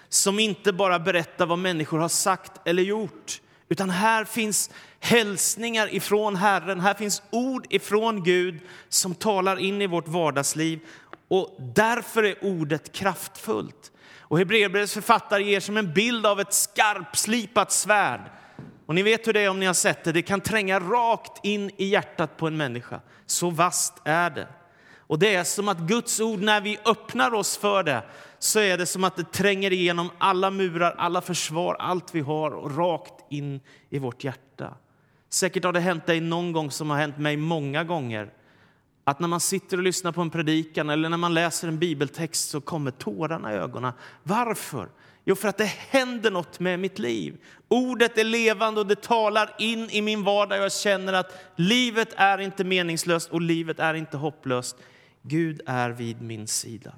som 0.08 0.38
inte 0.38 0.72
bara 0.72 0.98
berättar 0.98 1.46
vad 1.46 1.58
människor 1.58 1.98
har 1.98 2.08
sagt 2.08 2.52
eller 2.64 2.82
gjort, 2.82 3.40
utan 3.68 3.90
här 3.90 4.24
finns 4.24 4.70
hälsningar 5.00 5.94
ifrån 5.94 6.36
Herren. 6.36 6.80
Här 6.80 6.94
finns 6.94 7.22
ord 7.30 7.66
ifrån 7.70 8.24
Gud 8.24 8.60
som 8.88 9.14
talar 9.14 9.58
in 9.58 9.82
i 9.82 9.86
vårt 9.86 10.08
vardagsliv 10.08 10.80
och 11.28 11.56
därför 11.74 12.22
är 12.22 12.44
ordet 12.44 12.92
kraftfullt. 12.92 13.92
Och 14.30 14.38
Hebreerbrevets 14.38 14.94
författare 14.94 15.44
ger 15.44 15.60
som 15.60 15.76
en 15.76 15.92
bild 15.92 16.26
av 16.26 16.40
ett 16.40 16.54
skarpslipat 16.54 17.72
svärd. 17.72 18.20
Och 18.86 18.94
ni 18.94 19.02
vet 19.02 19.28
hur 19.28 19.32
det 19.32 19.40
är 19.40 19.48
om 19.48 19.60
ni 19.60 19.66
har 19.66 19.74
sett 19.74 20.04
det. 20.04 20.12
Det 20.12 20.22
kan 20.22 20.40
tränga 20.40 20.80
rakt 20.80 21.44
in 21.44 21.70
i 21.76 21.84
hjärtat 21.84 22.36
på 22.36 22.46
en 22.46 22.56
människa. 22.56 23.00
Så 23.26 23.50
vast 23.50 23.94
är 24.04 24.30
det. 24.30 24.48
Och 24.98 25.18
det 25.18 25.34
är 25.34 25.44
som 25.44 25.68
att 25.68 25.78
Guds 25.78 26.20
ord, 26.20 26.40
när 26.40 26.60
vi 26.60 26.78
öppnar 26.84 27.34
oss 27.34 27.56
för 27.56 27.82
det, 27.82 28.02
så 28.38 28.60
är 28.60 28.78
det 28.78 28.86
som 28.86 29.04
att 29.04 29.16
det 29.16 29.32
tränger 29.32 29.72
igenom 29.72 30.10
alla 30.18 30.50
murar, 30.50 30.94
alla 30.98 31.20
försvar, 31.20 31.76
allt 31.78 32.14
vi 32.14 32.20
har 32.20 32.50
och 32.50 32.76
rakt 32.76 33.32
in 33.32 33.60
i 33.88 33.98
vårt 33.98 34.24
hjärta. 34.24 34.74
Säkert 35.30 35.64
har 35.64 35.72
det 35.72 35.80
hänt 35.80 36.06
dig 36.06 36.20
någon 36.20 36.52
gång 36.52 36.70
som 36.70 36.90
har 36.90 36.98
hänt 36.98 37.18
mig 37.18 37.36
många 37.36 37.84
gånger 37.84 38.30
att 39.04 39.20
när 39.20 39.28
man 39.28 39.40
sitter 39.40 39.76
och 39.76 39.82
lyssnar 39.82 40.12
på 40.12 40.20
en 40.20 40.30
predikan 40.30 40.90
eller 40.90 41.08
när 41.08 41.16
man 41.16 41.34
läser 41.34 41.68
en 41.68 41.78
bibeltext 41.78 42.50
så 42.50 42.60
kommer 42.60 42.90
tårarna 42.90 43.52
i 43.52 43.56
ögonen. 43.56 43.92
Varför? 44.22 44.88
Jo, 45.24 45.34
för 45.34 45.48
att 45.48 45.58
det 45.58 45.64
händer 45.64 46.30
något 46.30 46.60
med 46.60 46.78
mitt 46.78 46.98
liv. 46.98 47.36
Ordet 47.68 48.18
är 48.18 48.24
levande 48.24 48.80
och 48.80 48.86
det 48.86 49.02
talar 49.02 49.54
in 49.58 49.90
i 49.90 50.02
min 50.02 50.24
vardag. 50.24 50.58
Jag 50.58 50.72
känner 50.72 51.12
att 51.12 51.34
livet 51.56 52.08
är 52.16 52.38
inte 52.38 52.64
meningslöst 52.64 53.30
och 53.30 53.40
livet 53.40 53.78
är 53.78 53.94
inte 53.94 54.16
hopplöst. 54.16 54.76
Gud 55.22 55.60
är 55.66 55.90
vid 55.90 56.22
min 56.22 56.46
sida. 56.46 56.92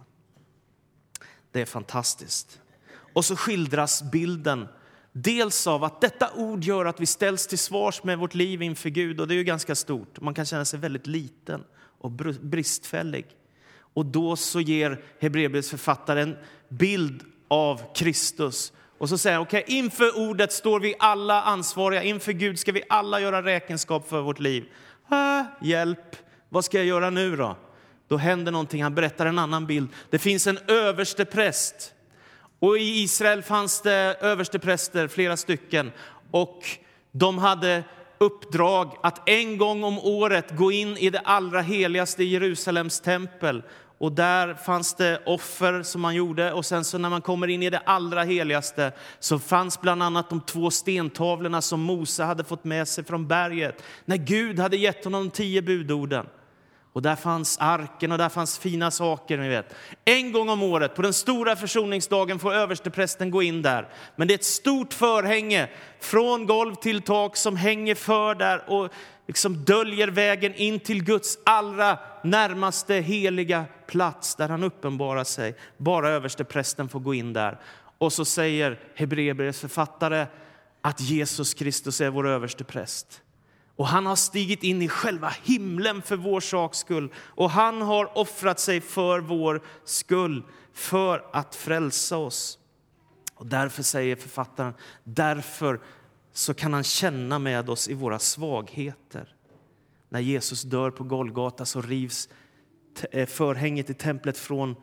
Det 1.53 1.61
är 1.61 1.67
fantastiskt. 1.67 2.61
Och 3.13 3.25
så 3.25 3.37
skildras 3.37 4.03
bilden 4.03 4.69
dels 5.13 5.67
av 5.67 5.85
att 5.85 6.01
detta 6.01 6.33
ord 6.35 6.65
gör 6.65 6.85
att 6.85 7.01
vi 7.01 7.07
ställs 7.07 7.47
till 7.47 7.59
svars 7.59 8.05
med 8.05 8.19
vårt 8.19 8.35
liv 8.35 8.63
inför 8.63 8.89
Gud 8.89 9.21
och 9.21 9.29
det 9.29 9.35
är 9.35 9.37
ju 9.37 9.45
ganska 9.45 9.75
stort. 9.75 10.21
Man 10.21 10.35
kan 10.35 10.47
känna 10.47 10.65
sig 10.65 10.79
väldigt 10.79 11.07
liten 11.07 11.65
och 12.03 12.11
bristfällig. 12.11 13.27
Och 13.95 14.07
då 14.07 14.37
så 14.37 14.61
ger 14.61 15.05
Hebreerbrevets 15.21 15.71
författare 15.71 16.23
en 16.23 16.37
bild 16.69 17.25
av 17.49 17.95
Kristus. 17.95 18.73
Och 18.99 19.09
så 19.09 19.19
säger 19.19 19.37
han, 19.37 19.47
okej, 19.47 19.63
okay, 19.63 19.77
inför 19.77 20.19
ordet 20.31 20.53
står 20.53 20.81
vi 20.81 20.95
alla 20.99 21.43
ansvariga. 21.43 22.03
Inför 22.03 22.33
Gud 22.33 22.59
ska 22.59 22.73
vi 22.73 22.83
alla 22.89 23.21
göra 23.21 23.43
räkenskap 23.43 24.09
för 24.09 24.21
vårt 24.21 24.41
liv. 24.41 24.65
Äh, 25.11 25.43
hjälp, 25.61 26.17
vad 26.49 26.65
ska 26.65 26.77
jag 26.77 26.87
göra 26.87 27.11
nu 27.11 27.37
då? 27.37 27.57
Då 28.09 28.17
händer 28.17 28.53
någonting. 28.53 28.83
Han 28.83 28.95
berättar 28.95 29.27
en 29.27 29.39
annan 29.39 29.67
bild. 29.67 29.89
Det 30.11 30.19
finns 30.19 30.47
en 30.47 30.59
överste 30.69 31.25
präst. 31.25 31.95
Och 32.59 32.79
i 32.79 33.03
Israel 33.03 33.43
fanns 33.43 33.81
det 33.81 34.17
överstepräster, 34.21 35.09
flera 35.09 35.37
stycken. 35.37 35.93
Och 36.31 36.63
de 37.13 37.39
hade 37.39 37.85
uppdrag 38.23 38.97
att 39.03 39.29
en 39.29 39.59
gång 39.59 39.85
om 39.85 39.99
året 39.99 40.57
gå 40.57 40.73
in 40.73 40.97
i 40.97 41.11
det 41.11 41.19
allra 41.19 41.61
heligaste 41.61 42.23
i 42.23 42.27
Jerusalems 42.27 43.01
tempel. 43.01 43.63
Och 43.99 44.13
där 44.13 44.55
fanns 44.55 44.95
det 44.95 45.23
offer 45.27 45.83
som 45.83 46.01
man 46.01 46.15
gjorde 46.15 46.53
och 46.53 46.67
sen 46.67 46.85
så 46.85 46.99
när 46.99 47.11
man 47.11 47.21
kommer 47.21 47.49
in 47.49 47.63
i 47.63 47.71
det 47.71 47.79
allra 47.79 48.23
heligaste 48.23 48.93
så 49.19 49.39
fanns 49.39 49.81
bland 49.81 50.03
annat 50.03 50.31
de 50.31 50.41
två 50.41 50.71
stentavlorna 50.71 51.63
som 51.63 51.81
Mose 51.81 52.25
hade 52.25 52.45
fått 52.45 52.65
med 52.65 52.89
sig 52.89 53.05
från 53.05 53.29
berget 53.29 53.83
när 54.05 54.17
Gud 54.17 54.59
hade 54.59 54.77
gett 54.77 55.05
honom 55.05 55.25
de 55.25 55.31
tio 55.31 55.63
budorden. 55.63 56.27
Och 56.93 57.03
där 57.03 57.17
fanns 57.17 57.59
arken 57.61 58.13
och 58.13 58.19
där 58.19 58.29
fanns 58.29 58.59
fina 58.59 58.91
saker. 58.91 59.39
Ni 59.39 59.49
vet. 59.49 59.75
En 60.05 60.33
gång 60.33 60.49
om 60.49 60.63
året, 60.63 60.95
på 60.95 61.03
den 61.03 61.13
stora 61.13 61.57
försoningsdagen, 61.57 62.39
får 62.39 62.55
översteprästen 62.55 63.31
gå 63.31 63.43
in 63.43 63.63
där. 63.63 63.89
Men 64.17 64.29
det 64.29 64.35
är 64.35 64.39
ett 64.39 64.45
stort 64.45 64.95
förhänge 64.95 65.69
från 66.01 66.47
golv 66.47 66.75
till 66.75 67.03
tak 67.03 67.37
som 67.37 67.57
hänger 67.57 67.95
för 67.95 68.35
där 68.35 68.71
och 68.71 68.93
liksom 69.27 69.65
döljer 69.65 70.09
vägen 70.09 70.55
in 70.55 70.81
till 70.81 71.05
Guds 71.05 71.39
allra 71.45 71.99
närmaste 72.25 72.95
heliga 72.95 73.65
plats 73.87 74.35
där 74.35 74.49
han 74.49 74.63
uppenbarar 74.63 75.25
sig. 75.25 75.55
Bara 75.77 76.11
översteprästen 76.11 76.89
får 76.89 77.01
gå 77.01 77.15
in 77.15 77.33
där. 77.33 77.61
Och 77.99 78.13
så 78.13 78.25
säger 78.25 78.79
Hebreerbrevets 78.95 79.61
författare 79.61 80.27
att 80.81 81.01
Jesus 81.01 81.55
Kristus 81.55 82.01
är 82.01 82.11
vår 82.11 82.29
överstepräst. 82.29 83.23
Och 83.77 83.87
han 83.87 84.07
har 84.07 84.17
stigit 84.17 84.63
in 84.63 84.83
i 84.83 84.89
själva 84.89 85.35
himlen 85.43 86.03
för 86.03 86.17
vår 86.17 86.41
saks 86.41 86.79
skull. 86.79 87.13
Och 87.17 87.51
han 87.51 87.83
har 87.83 88.19
offrat 88.19 88.61
sig 88.61 88.81
för 88.81 89.21
vår 89.21 89.63
skull, 89.85 90.43
för 90.73 91.25
att 91.33 91.55
frälsa 91.55 92.17
oss. 92.17 92.59
Och 93.35 93.47
därför 93.47 93.83
säger 93.83 94.17
författaren, 94.17 94.75
därför 95.05 95.81
så 96.33 96.55
kan 96.55 96.73
han 96.73 96.85
känna 96.85 97.39
med 97.39 97.71
oss 97.71 97.89
i 97.89 97.95
våra 97.95 98.19
svagheter. 98.19 99.35
När 100.09 100.21
Jesus 100.21 100.63
dör 100.63 100.91
på 100.91 101.05
Golgata 101.05 101.65
så 101.65 101.83
rivs 101.83 102.29
eh, 103.11 103.27
förhänget 103.27 103.91
i 103.91 103.95
templet 103.95 104.39
från 104.39 104.77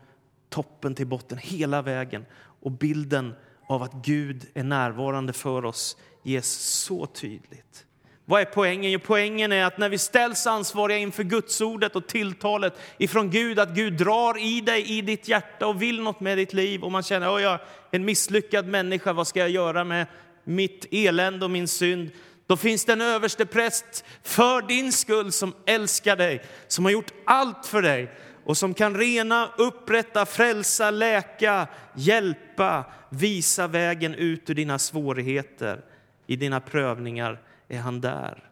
toppen 0.50 0.96
till 0.96 1.08
botten 1.08 1.38
hela 1.38 1.81
vägen. 1.81 2.25
Och 2.62 2.72
bilden 2.72 3.36
av 3.67 3.84
att 3.84 3.93
Gud 3.93 4.46
är 4.53 4.63
närvarande 4.63 5.34
för 5.34 5.65
oss 5.65 5.98
ges 6.24 6.51
så 6.51 7.05
tydligt. 7.05 7.86
Vad 8.29 8.41
är 8.41 8.45
poängen? 8.45 8.91
Jo, 8.91 9.00
poängen 9.03 9.51
är 9.51 9.65
att 9.65 9.77
när 9.77 9.89
vi 9.89 9.98
ställs 9.98 10.48
ansvariga 10.48 10.98
inför 10.98 11.24
Gudsordet 11.24 11.95
och 11.95 12.07
tilltalet 12.07 12.74
ifrån 12.98 13.29
Gud, 13.29 13.59
att 13.59 13.69
Gud 13.69 13.93
drar 13.93 14.38
i 14.38 14.62
dig, 14.62 14.98
i 14.98 15.01
ditt 15.01 15.27
hjärta 15.27 15.67
och 15.67 15.81
vill 15.81 16.01
något 16.01 16.19
med 16.19 16.38
ditt 16.38 16.53
liv 16.53 16.83
och 16.83 16.91
man 16.91 17.03
känner 17.03 17.36
att 17.36 17.41
jag 17.41 17.53
är 17.53 17.59
en 17.91 18.05
misslyckad 18.05 18.67
människa, 18.67 19.13
vad 19.13 19.27
ska 19.27 19.39
jag 19.39 19.50
göra 19.50 19.83
med 19.83 20.07
mitt 20.43 20.86
elände 20.91 21.45
och 21.45 21.51
min 21.51 21.67
synd? 21.67 22.12
Då 22.48 22.57
finns 22.57 22.86
det 22.86 22.93
en 22.93 23.01
överste 23.01 23.45
präst 23.45 24.05
för 24.24 24.62
din 24.62 24.91
skull 24.91 25.31
som 25.31 25.53
älskar 25.65 26.15
dig, 26.15 26.43
som 26.67 26.86
har 26.86 26.91
gjort 26.91 27.13
allt 27.25 27.65
för 27.65 27.81
dig 27.81 28.12
och 28.45 28.57
som 28.57 28.74
kan 28.74 28.98
rena, 28.98 29.50
upprätta, 29.57 30.25
frälsa, 30.25 30.91
läka, 30.91 31.67
hjälpa, 31.95 32.83
visa 33.09 33.67
vägen 33.67 34.15
ut 34.15 34.50
ur 34.50 34.55
dina 34.55 34.79
svårigheter, 34.79 35.81
i 36.27 36.36
dina 36.36 36.59
prövningar 36.59 37.39
är 37.69 37.79
han 37.79 38.01
där. 38.01 38.49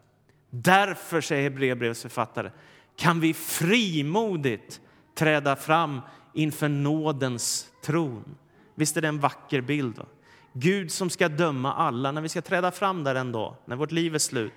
Därför, 0.50 1.20
säger 1.20 1.42
Hebreerbrevets 1.42 2.02
författare, 2.02 2.50
kan 2.96 3.20
vi 3.20 3.34
frimodigt 3.34 4.80
träda 5.14 5.56
fram 5.56 6.00
inför 6.34 6.68
nådens 6.68 7.68
tron. 7.84 8.36
Visst 8.74 8.96
är 8.96 9.00
det 9.00 9.08
en 9.08 9.20
vacker 9.20 9.60
bild? 9.60 9.94
Då? 9.96 10.06
Gud 10.52 10.92
som 10.92 11.10
ska 11.10 11.28
döma 11.28 11.74
alla. 11.74 12.12
När 12.12 12.20
vi 12.20 12.28
ska 12.28 12.42
träda 12.42 12.70
fram 12.70 13.04
där 13.04 13.14
en 13.14 13.32
dag, 13.32 13.54
när 13.64 13.76
vårt 13.76 13.92
liv 13.92 14.14
är 14.14 14.18
slut, 14.18 14.52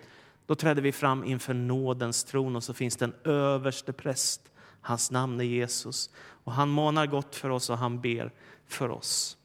då 0.45 0.55
träder 0.55 0.81
vi 0.81 0.91
fram 0.91 1.23
inför 1.23 1.53
nådens 1.53 2.23
tron 2.23 2.55
och 2.55 2.63
så 2.63 2.73
finns 2.73 2.97
det 2.97 3.05
en 3.05 3.15
överste 3.23 3.93
präst. 3.93 4.41
Hans 4.81 5.11
namn 5.11 5.39
är 5.39 5.43
Jesus 5.43 6.09
och 6.43 6.51
han 6.53 6.69
manar 6.69 7.05
gott 7.05 7.35
för 7.35 7.49
oss 7.49 7.69
och 7.69 7.77
han 7.77 8.01
ber 8.01 8.33
för 8.67 8.89
oss. 8.89 9.37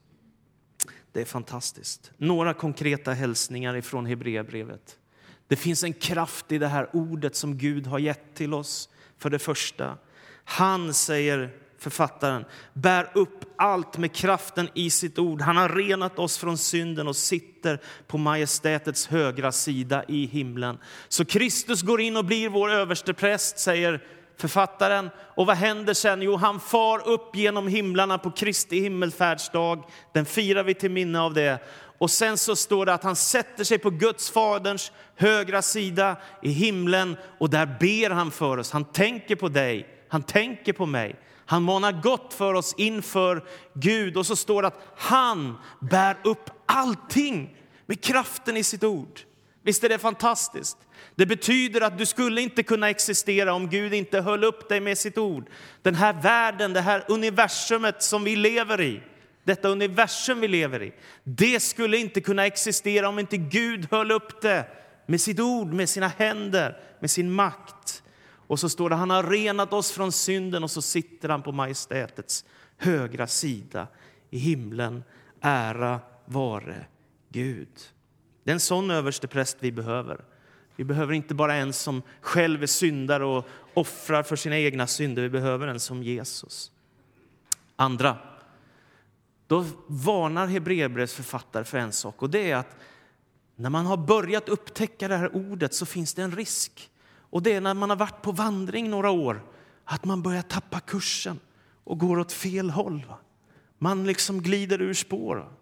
Det 1.12 1.20
är 1.20 1.24
fantastiskt. 1.24 2.12
Några 2.16 2.54
konkreta 2.54 3.12
hälsningar 3.12 3.76
ifrån 3.76 4.06
Hebreerbrevet. 4.06 4.98
Det 5.48 5.56
finns 5.56 5.84
en 5.84 5.92
kraft 5.92 6.52
i 6.52 6.58
det 6.58 6.68
här 6.68 6.88
ordet 6.92 7.36
som 7.36 7.58
Gud 7.58 7.86
har 7.86 7.98
gett 7.98 8.34
till 8.34 8.54
oss. 8.54 8.88
För 9.18 9.30
det 9.30 9.38
första, 9.38 9.98
han, 10.44 10.94
säger 10.94 11.50
författaren, 11.78 12.44
bär 12.72 13.10
upp 13.14 13.44
allt 13.56 13.98
med 13.98 14.14
kraften 14.14 14.68
i 14.74 14.90
sitt 14.90 15.18
ord. 15.18 15.40
Han 15.40 15.56
har 15.56 15.68
renat 15.68 16.18
oss 16.18 16.38
från 16.38 16.58
synden 16.58 17.08
och 17.08 17.16
sitter 17.16 17.80
på 18.06 18.18
majestätets 18.18 19.06
högra 19.06 19.52
sida 19.52 20.04
i 20.08 20.26
himlen. 20.26 20.78
Så 21.08 21.24
Kristus 21.24 21.82
går 21.82 22.00
in 22.00 22.16
och 22.16 22.24
blir 22.24 22.48
vår 22.48 22.70
överstepräst, 22.70 23.58
säger 23.58 24.00
författaren. 24.36 25.10
Och 25.18 25.46
vad 25.46 25.56
händer 25.56 25.94
sen? 25.94 26.22
Jo, 26.22 26.36
han 26.36 26.60
far 26.60 27.08
upp 27.08 27.36
genom 27.36 27.68
himlarna 27.68 28.18
på 28.18 28.30
Kristi 28.30 28.80
himmelfärdsdag. 28.80 29.84
Den 30.12 30.26
firar 30.26 30.64
vi 30.64 30.74
till 30.74 30.90
minne 30.90 31.20
av 31.20 31.34
det. 31.34 31.58
Och 31.98 32.10
sen 32.10 32.38
så 32.38 32.56
står 32.56 32.86
det 32.86 32.94
att 32.94 33.04
han 33.04 33.16
sätter 33.16 33.64
sig 33.64 33.78
på 33.78 33.90
Guds 33.90 34.30
faderns 34.30 34.92
högra 35.16 35.62
sida 35.62 36.16
i 36.42 36.50
himlen 36.50 37.16
och 37.40 37.50
där 37.50 37.66
ber 37.80 38.10
han 38.10 38.30
för 38.30 38.58
oss. 38.58 38.70
Han 38.70 38.84
tänker 38.84 39.36
på 39.36 39.48
dig, 39.48 39.88
han 40.08 40.22
tänker 40.22 40.72
på 40.72 40.86
mig. 40.86 41.16
Han 41.46 41.62
manar 41.62 41.92
gott 41.92 42.34
för 42.34 42.54
oss 42.54 42.74
inför 42.76 43.44
Gud 43.74 44.16
och 44.16 44.26
så 44.26 44.36
står 44.36 44.62
det 44.62 44.68
att 44.68 44.80
han 44.96 45.58
bär 45.80 46.16
upp 46.24 46.50
allting 46.66 47.56
med 47.86 48.00
kraften 48.00 48.56
i 48.56 48.62
sitt 48.62 48.84
ord. 48.84 49.20
Visst 49.62 49.84
är 49.84 49.88
det 49.88 49.98
fantastiskt? 49.98 50.76
Det 51.14 51.26
betyder 51.26 51.80
att 51.80 51.98
du 51.98 52.06
skulle 52.06 52.40
inte 52.40 52.62
kunna 52.62 52.90
existera 52.90 53.52
om 53.52 53.68
Gud 53.68 53.94
inte 53.94 54.20
höll 54.20 54.44
upp 54.44 54.68
dig 54.68 54.80
med 54.80 54.98
sitt 54.98 55.18
ord. 55.18 55.48
Den 55.82 55.94
här 55.94 56.12
världen, 56.12 56.72
det 56.72 56.80
här 56.80 57.04
universumet 57.08 58.02
som 58.02 58.24
vi 58.24 58.36
lever 58.36 58.80
i, 58.80 59.02
detta 59.46 59.68
universum 59.68 60.40
vi 60.40 60.48
lever 60.48 60.82
i, 60.82 60.92
det 61.24 61.60
skulle 61.60 61.98
inte 61.98 62.20
kunna 62.20 62.46
existera 62.46 63.08
om 63.08 63.18
inte 63.18 63.36
Gud 63.36 63.88
höll 63.90 64.10
upp 64.10 64.42
det 64.42 64.66
med 65.06 65.20
sitt 65.20 65.40
ord, 65.40 65.72
med 65.72 65.88
sina 65.88 66.08
händer, 66.08 66.80
med 67.00 67.10
sin 67.10 67.32
makt. 67.32 68.02
Och 68.46 68.60
så 68.60 68.68
står 68.68 68.90
det 68.90 68.96
han 68.96 69.10
har 69.10 69.22
renat 69.22 69.72
oss 69.72 69.92
från 69.92 70.12
synden 70.12 70.64
och 70.64 70.70
så 70.70 70.82
sitter 70.82 71.28
han 71.28 71.42
på 71.42 71.52
majestätets 71.52 72.44
högra 72.76 73.26
sida 73.26 73.86
i 74.30 74.38
himlen. 74.38 75.04
Ära 75.40 76.00
vare 76.24 76.86
Gud. 77.28 77.68
Det 78.44 78.50
är 78.50 78.54
en 78.54 78.60
sån 78.60 78.90
överstepräst 78.90 79.56
vi 79.60 79.72
behöver. 79.72 80.24
Vi 80.76 80.84
behöver 80.84 81.14
inte 81.14 81.34
bara 81.34 81.54
en 81.54 81.72
som 81.72 82.02
själv 82.20 82.62
är 82.62 82.66
syndare 82.66 83.24
och 83.24 83.48
offrar 83.74 84.22
för 84.22 84.36
sina 84.36 84.58
egna 84.58 84.86
synder. 84.86 85.22
Vi 85.22 85.30
behöver 85.30 85.68
en 85.68 85.80
som 85.80 86.02
Jesus. 86.02 86.72
Andra, 87.76 88.16
då 89.46 89.64
varnar 89.86 90.46
Hebreerbrevets 90.46 91.14
författare 91.14 91.64
för 91.64 91.78
en 91.78 91.92
sak 91.92 92.22
och 92.22 92.30
det 92.30 92.50
är 92.50 92.56
att 92.56 92.76
när 93.56 93.70
man 93.70 93.86
har 93.86 93.96
börjat 93.96 94.48
upptäcka 94.48 95.08
det 95.08 95.16
här 95.16 95.36
ordet 95.36 95.74
så 95.74 95.86
finns 95.86 96.14
det 96.14 96.22
en 96.22 96.36
risk. 96.36 96.90
Och 97.30 97.42
det 97.42 97.52
är 97.52 97.60
när 97.60 97.74
man 97.74 97.90
har 97.90 97.96
varit 97.96 98.22
på 98.22 98.32
vandring 98.32 98.90
några 98.90 99.10
år 99.10 99.42
att 99.84 100.04
man 100.04 100.22
börjar 100.22 100.42
tappa 100.42 100.80
kursen 100.80 101.40
och 101.84 101.98
går 101.98 102.18
åt 102.18 102.32
fel 102.32 102.70
håll. 102.70 103.06
Man 103.78 104.06
liksom 104.06 104.42
glider 104.42 104.82
ur 104.82 104.94
spår. 104.94 105.52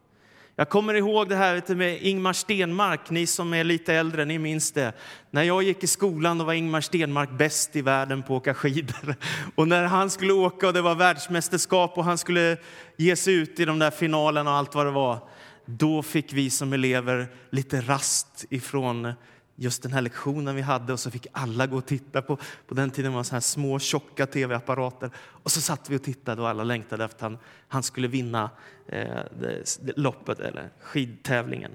Jag 0.56 0.68
kommer 0.68 0.94
ihåg 0.94 1.28
det 1.28 1.36
här 1.36 1.74
med 1.74 2.02
Ingmar 2.02 2.32
Stenmark. 2.32 3.10
Ni 3.10 3.26
som 3.26 3.54
är 3.54 3.64
lite 3.64 3.94
äldre, 3.94 4.24
ni 4.24 4.38
minns 4.38 4.72
det. 4.72 4.92
När 5.30 5.42
jag 5.42 5.62
gick 5.62 5.84
i 5.84 5.86
skolan 5.86 6.38
då 6.38 6.44
var 6.44 6.52
Ingmar 6.52 6.80
Stenmark 6.80 7.30
bäst 7.30 7.76
i 7.76 7.82
världen 7.82 8.22
på 8.22 8.36
att 8.36 8.42
åka 8.42 8.54
skidor. 8.54 9.14
Och 9.54 9.68
när 9.68 9.84
han 9.84 10.10
skulle 10.10 10.32
åka 10.32 10.66
och 10.66 10.72
det 10.72 10.82
var 10.82 10.94
världsmästerskap 10.94 11.98
och 11.98 12.04
han 12.04 12.18
skulle 12.18 12.56
ge 12.96 13.16
sig 13.16 13.34
ut 13.34 13.60
i 13.60 13.64
de 13.64 13.78
där 13.78 13.90
finalerna 13.90 14.50
och 14.50 14.56
allt 14.56 14.74
vad 14.74 14.86
det 14.86 14.92
var, 14.92 15.18
då 15.66 16.02
fick 16.02 16.32
vi 16.32 16.50
som 16.50 16.72
elever 16.72 17.26
lite 17.50 17.80
rast 17.80 18.44
ifrån 18.50 19.12
just 19.56 19.82
den 19.82 19.92
här 19.92 20.00
lektionen 20.00 20.56
vi 20.56 20.62
hade 20.62 20.92
och 20.92 21.00
så 21.00 21.10
fick 21.10 21.26
alla 21.32 21.66
gå 21.66 21.76
och 21.76 21.86
titta 21.86 22.22
på, 22.22 22.38
på 22.66 22.74
den 22.74 22.90
tiden 22.90 23.12
var 23.12 23.20
det 23.20 23.24
så 23.24 23.34
här 23.34 23.40
små 23.40 23.78
tjocka 23.78 24.26
tv-apparater 24.26 25.10
och 25.16 25.50
så 25.50 25.60
satt 25.60 25.90
vi 25.90 25.96
och 25.96 26.02
tittade 26.02 26.42
och 26.42 26.48
alla 26.48 26.64
längtade 26.64 27.04
efter 27.04 27.26
att 27.26 27.32
han, 27.32 27.38
han 27.68 27.82
skulle 27.82 28.08
vinna 28.08 28.50
eh, 28.88 29.20
det, 29.40 29.80
loppet 29.96 30.40
eller 30.40 30.70
skidtävlingen. 30.80 31.74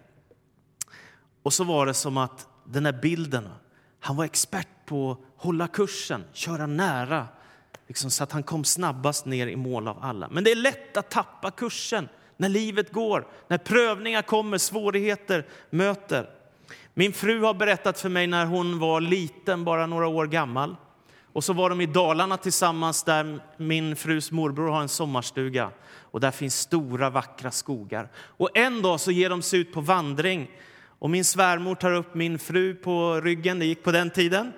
Och 1.44 1.54
så 1.54 1.64
var 1.64 1.86
det 1.86 1.94
som 1.94 2.18
att 2.18 2.48
den 2.66 2.86
här 2.86 3.00
bilden, 3.02 3.50
han 4.00 4.16
var 4.16 4.26
expert 4.26 4.68
på 4.86 5.12
att 5.12 5.44
hålla 5.44 5.68
kursen, 5.68 6.24
köra 6.34 6.68
nära, 6.68 7.28
liksom 7.88 8.12
så 8.12 8.24
att 8.24 8.32
han 8.32 8.44
kom 8.44 8.64
snabbast 8.64 9.26
ner 9.26 9.48
i 9.48 9.56
mål 9.56 9.88
av 9.88 9.98
alla. 10.02 10.30
Men 10.30 10.44
det 10.44 10.52
är 10.52 10.56
lätt 10.56 10.98
att 10.98 11.12
tappa 11.12 11.52
kursen 11.52 12.10
när 12.38 12.50
livet 12.50 12.92
går, 12.92 13.28
när 13.48 13.58
prövningar 13.58 14.22
kommer, 14.22 14.58
svårigheter 14.58 15.48
möter. 15.70 16.39
Min 17.00 17.14
fru 17.14 17.42
har 17.42 17.54
berättat 17.54 18.00
för 18.00 18.10
mig 18.10 18.28
när 18.28 18.46
hon 18.46 18.80
var 18.80 19.02
liten, 19.02 19.64
bara 19.64 19.86
några 19.86 20.08
år 20.08 20.28
gammal. 20.28 20.76
Och 21.34 21.44
så 21.44 21.54
var 21.54 21.70
de 21.70 21.82
i 21.82 21.86
Dalarna 21.86 22.38
tillsammans 22.38 23.04
där 23.04 23.40
min 23.58 23.96
frus 23.96 24.32
morbror 24.32 24.70
har 24.70 24.82
en 24.82 24.90
sommarstuga. 24.90 25.72
Och 25.88 26.20
där 26.20 26.32
finns 26.32 26.60
stora 26.60 27.10
vackra 27.10 27.52
skogar. 27.52 28.12
Och 28.16 28.58
en 28.58 28.82
dag 28.82 29.00
så 29.00 29.12
ger 29.12 29.30
de 29.30 29.42
sig 29.42 29.60
ut 29.60 29.74
på 29.74 29.82
vandring. 29.82 30.52
Och 30.82 31.10
min 31.10 31.26
svärmor 31.26 31.76
tar 31.76 31.92
upp 31.92 32.16
min 32.16 32.40
fru 32.40 32.76
på 32.76 33.22
ryggen, 33.22 33.60
det 33.60 33.66
gick 33.66 33.84
på 33.84 33.92
den 33.92 34.10
tiden. 34.10 34.54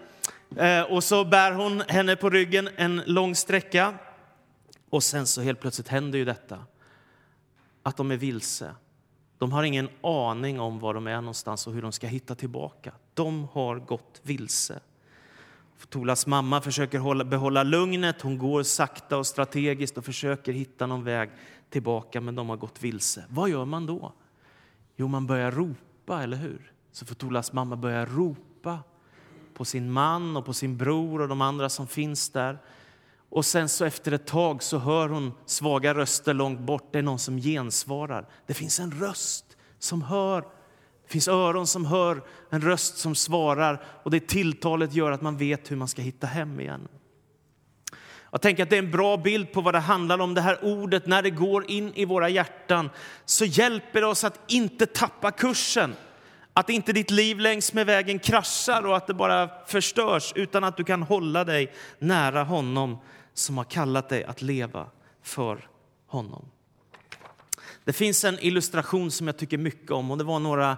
Eh, 0.57 0.81
och 0.81 1.03
så 1.03 1.25
bär 1.25 1.51
hon 1.51 1.81
henne 1.87 2.15
på 2.15 2.29
ryggen 2.29 2.69
en 2.75 3.01
lång 3.05 3.35
sträcka. 3.35 3.93
Och 4.89 5.03
sen 5.03 5.27
så 5.27 5.41
helt 5.41 5.59
plötsligt 5.59 5.87
händer 5.87 6.19
ju 6.19 6.25
detta. 6.25 6.59
Att 7.83 7.97
de 7.97 8.11
är 8.11 8.17
vilse. 8.17 8.75
De 9.41 9.51
har 9.51 9.63
ingen 9.63 9.89
aning 10.01 10.59
om 10.59 10.79
var 10.79 10.93
de 10.93 11.07
är 11.07 11.15
någonstans 11.15 11.67
och 11.67 11.73
hur 11.73 11.81
de 11.81 11.91
ska 11.91 12.07
hitta 12.07 12.35
tillbaka. 12.35 12.91
De 13.13 13.47
har 13.51 13.75
gått 13.75 14.21
vilse. 14.23 14.79
Tolas 15.89 16.27
mamma 16.27 16.61
försöker 16.61 16.99
hålla, 16.99 17.23
behålla 17.23 17.63
lugnet. 17.63 18.21
Hon 18.21 18.37
går 18.37 18.63
sakta 18.63 19.17
och 19.17 19.27
strategiskt 19.27 19.97
och 19.97 20.05
försöker 20.05 20.53
hitta 20.53 20.87
någon 20.87 21.03
väg 21.03 21.29
tillbaka, 21.69 22.21
men 22.21 22.35
de 22.35 22.49
har 22.49 22.57
gått 22.57 22.83
vilse. 22.83 23.25
Vad 23.29 23.49
gör 23.49 23.65
man 23.65 23.85
då? 23.85 24.13
Jo, 24.95 25.07
man 25.07 25.27
börjar 25.27 25.51
ropa, 25.51 26.23
eller 26.23 26.37
hur? 26.37 26.71
Så 26.91 27.05
Fotolas 27.05 27.53
mamma 27.53 27.75
börjar 27.75 28.05
ropa 28.05 28.79
på 29.53 29.65
sin 29.65 29.91
man 29.91 30.37
och 30.37 30.45
på 30.45 30.53
sin 30.53 30.77
bror 30.77 31.21
och 31.21 31.27
de 31.27 31.41
andra 31.41 31.69
som 31.69 31.87
finns 31.87 32.29
där. 32.29 32.57
Och 33.31 33.45
sen 33.45 33.69
så 33.69 33.85
efter 33.85 34.11
ett 34.11 34.27
tag 34.27 34.63
så 34.63 34.77
hör 34.77 35.09
hon 35.09 35.33
svaga 35.45 35.93
röster 35.93 36.33
långt 36.33 36.59
bort. 36.59 36.89
Det 36.91 36.99
är 36.99 37.03
någon 37.03 37.19
som 37.19 37.37
gensvarar. 37.37 38.27
Det 38.47 38.53
finns 38.53 38.79
en 38.79 38.91
röst 38.91 39.45
som 39.79 40.01
hör. 40.01 40.41
Det 41.03 41.11
finns 41.11 41.27
öron 41.27 41.67
som 41.67 41.85
hör, 41.85 42.23
en 42.49 42.61
röst 42.61 42.97
som 42.97 43.15
svarar 43.15 43.83
och 44.03 44.11
det 44.11 44.27
tilltalet 44.27 44.93
gör 44.93 45.11
att 45.11 45.21
man 45.21 45.37
vet 45.37 45.71
hur 45.71 45.75
man 45.75 45.87
ska 45.87 46.01
hitta 46.01 46.27
hem 46.27 46.59
igen. 46.59 46.87
Jag 48.31 48.41
tänker 48.41 48.63
att 48.63 48.69
det 48.69 48.75
är 48.75 48.83
en 48.83 48.91
bra 48.91 49.17
bild 49.17 49.51
på 49.51 49.61
vad 49.61 49.73
det 49.73 49.79
handlar 49.79 50.19
om. 50.19 50.33
Det 50.33 50.41
här 50.41 50.65
ordet, 50.65 51.07
när 51.07 51.21
det 51.21 51.29
går 51.29 51.71
in 51.71 51.93
i 51.93 52.05
våra 52.05 52.29
hjärtan, 52.29 52.89
så 53.25 53.45
hjälper 53.45 54.01
det 54.01 54.07
oss 54.07 54.23
att 54.23 54.39
inte 54.47 54.85
tappa 54.85 55.31
kursen. 55.31 55.95
Att 56.53 56.69
inte 56.69 56.93
ditt 56.93 57.11
liv 57.11 57.39
längs 57.39 57.73
med 57.73 57.85
vägen 57.85 58.19
kraschar 58.19 58.85
och 58.85 58.97
att 58.97 59.07
det 59.07 59.13
bara 59.13 59.49
förstörs, 59.67 60.33
utan 60.35 60.63
att 60.63 60.77
du 60.77 60.83
kan 60.83 61.03
hålla 61.03 61.43
dig 61.43 61.73
nära 61.99 62.43
honom 62.43 62.97
som 63.41 63.57
har 63.57 63.63
kallat 63.63 64.09
dig 64.09 64.23
att 64.23 64.41
leva 64.41 64.89
för 65.21 65.69
honom. 66.07 66.45
Det 67.83 67.93
finns 67.93 68.23
en 68.23 68.39
illustration 68.39 69.11
som 69.11 69.27
jag 69.27 69.37
tycker 69.37 69.57
mycket 69.57 69.91
om 69.91 70.11
och 70.11 70.17
det 70.17 70.23
var 70.23 70.39
några 70.39 70.77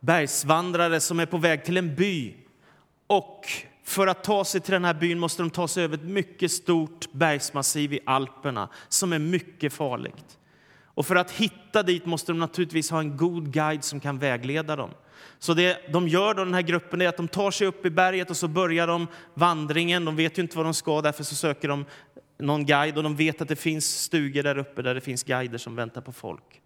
bergsvandrare 0.00 1.00
som 1.00 1.20
är 1.20 1.26
på 1.26 1.38
väg 1.38 1.64
till 1.64 1.76
en 1.76 1.94
by. 1.94 2.34
Och 3.06 3.46
för 3.84 4.06
att 4.06 4.24
ta 4.24 4.44
sig 4.44 4.60
till 4.60 4.72
den 4.72 4.84
här 4.84 4.94
byn 4.94 5.18
måste 5.18 5.42
de 5.42 5.50
ta 5.50 5.68
sig 5.68 5.84
över 5.84 5.94
ett 5.94 6.04
mycket 6.04 6.52
stort 6.52 7.12
bergsmassiv 7.12 7.92
i 7.92 8.00
Alperna 8.06 8.68
som 8.88 9.12
är 9.12 9.18
mycket 9.18 9.72
farligt. 9.72 10.38
Och 10.84 11.06
för 11.06 11.16
att 11.16 11.30
hitta 11.30 11.82
dit 11.82 12.06
måste 12.06 12.32
de 12.32 12.38
naturligtvis 12.38 12.90
ha 12.90 12.98
en 12.98 13.16
god 13.16 13.52
guide 13.52 13.84
som 13.84 14.00
kan 14.00 14.18
vägleda 14.18 14.76
dem. 14.76 14.90
Så 15.38 15.54
det 15.54 15.92
de 15.92 16.08
gör 16.08 16.34
då, 16.34 16.44
den 16.44 16.54
här 16.54 16.62
gruppen 16.62 17.02
är 17.02 17.08
att 17.08 17.16
de 17.16 17.28
tar 17.28 17.50
sig 17.50 17.66
upp 17.66 17.86
i 17.86 17.90
berget 17.90 18.30
och 18.30 18.36
så 18.36 18.48
börjar 18.48 18.86
de 18.86 19.06
vandringen. 19.34 20.04
De 20.04 20.16
vet 20.16 20.38
ju 20.38 20.42
inte 20.42 20.56
vad 20.56 20.66
de 20.66 20.74
ska, 20.74 21.00
därför 21.00 21.24
så 21.24 21.34
söker 21.34 21.68
de 21.68 21.84
någon 22.38 22.66
guide 22.66 22.96
och 22.96 23.02
de 23.02 23.16
vet 23.16 23.42
att 23.42 23.48
det 23.48 23.56
finns 23.56 24.02
stugor 24.02 24.42
där 24.42 24.58
uppe 24.58 24.82
där 24.82 24.94
det 24.94 25.00
finns 25.00 25.22
guider 25.22 25.58
som 25.58 25.76
väntar 25.76 26.00
på 26.00 26.12
folk. 26.12 26.62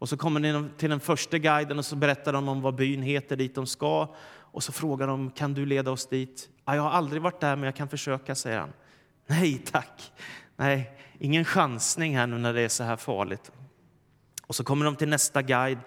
Och 0.00 0.08
så 0.08 0.16
kommer 0.16 0.52
de 0.52 0.70
till 0.78 0.90
den 0.90 1.00
första 1.00 1.38
guiden 1.38 1.78
och 1.78 1.84
så 1.84 1.96
berättar 1.96 2.32
de 2.32 2.48
om 2.48 2.60
vad 2.60 2.74
byn 2.74 3.02
heter 3.02 3.36
dit 3.36 3.54
de 3.54 3.66
ska. 3.66 4.14
Och 4.52 4.62
så 4.62 4.72
frågar 4.72 5.06
de, 5.06 5.30
kan 5.30 5.54
du 5.54 5.66
leda 5.66 5.90
oss 5.90 6.06
dit? 6.06 6.48
Ja, 6.64 6.74
jag 6.74 6.82
har 6.82 6.90
aldrig 6.90 7.22
varit 7.22 7.40
där 7.40 7.56
men 7.56 7.64
jag 7.64 7.76
kan 7.76 7.88
försöka, 7.88 8.34
säger 8.34 8.58
han. 8.58 8.72
Nej 9.26 9.58
tack, 9.58 10.12
nej, 10.56 10.98
ingen 11.18 11.44
chansning 11.44 12.16
här 12.16 12.26
nu 12.26 12.38
när 12.38 12.54
det 12.54 12.60
är 12.60 12.68
så 12.68 12.84
här 12.84 12.96
farligt. 12.96 13.52
Och 14.46 14.54
så 14.54 14.64
kommer 14.64 14.84
de 14.84 14.96
till 14.96 15.08
nästa 15.08 15.42
guide 15.42 15.78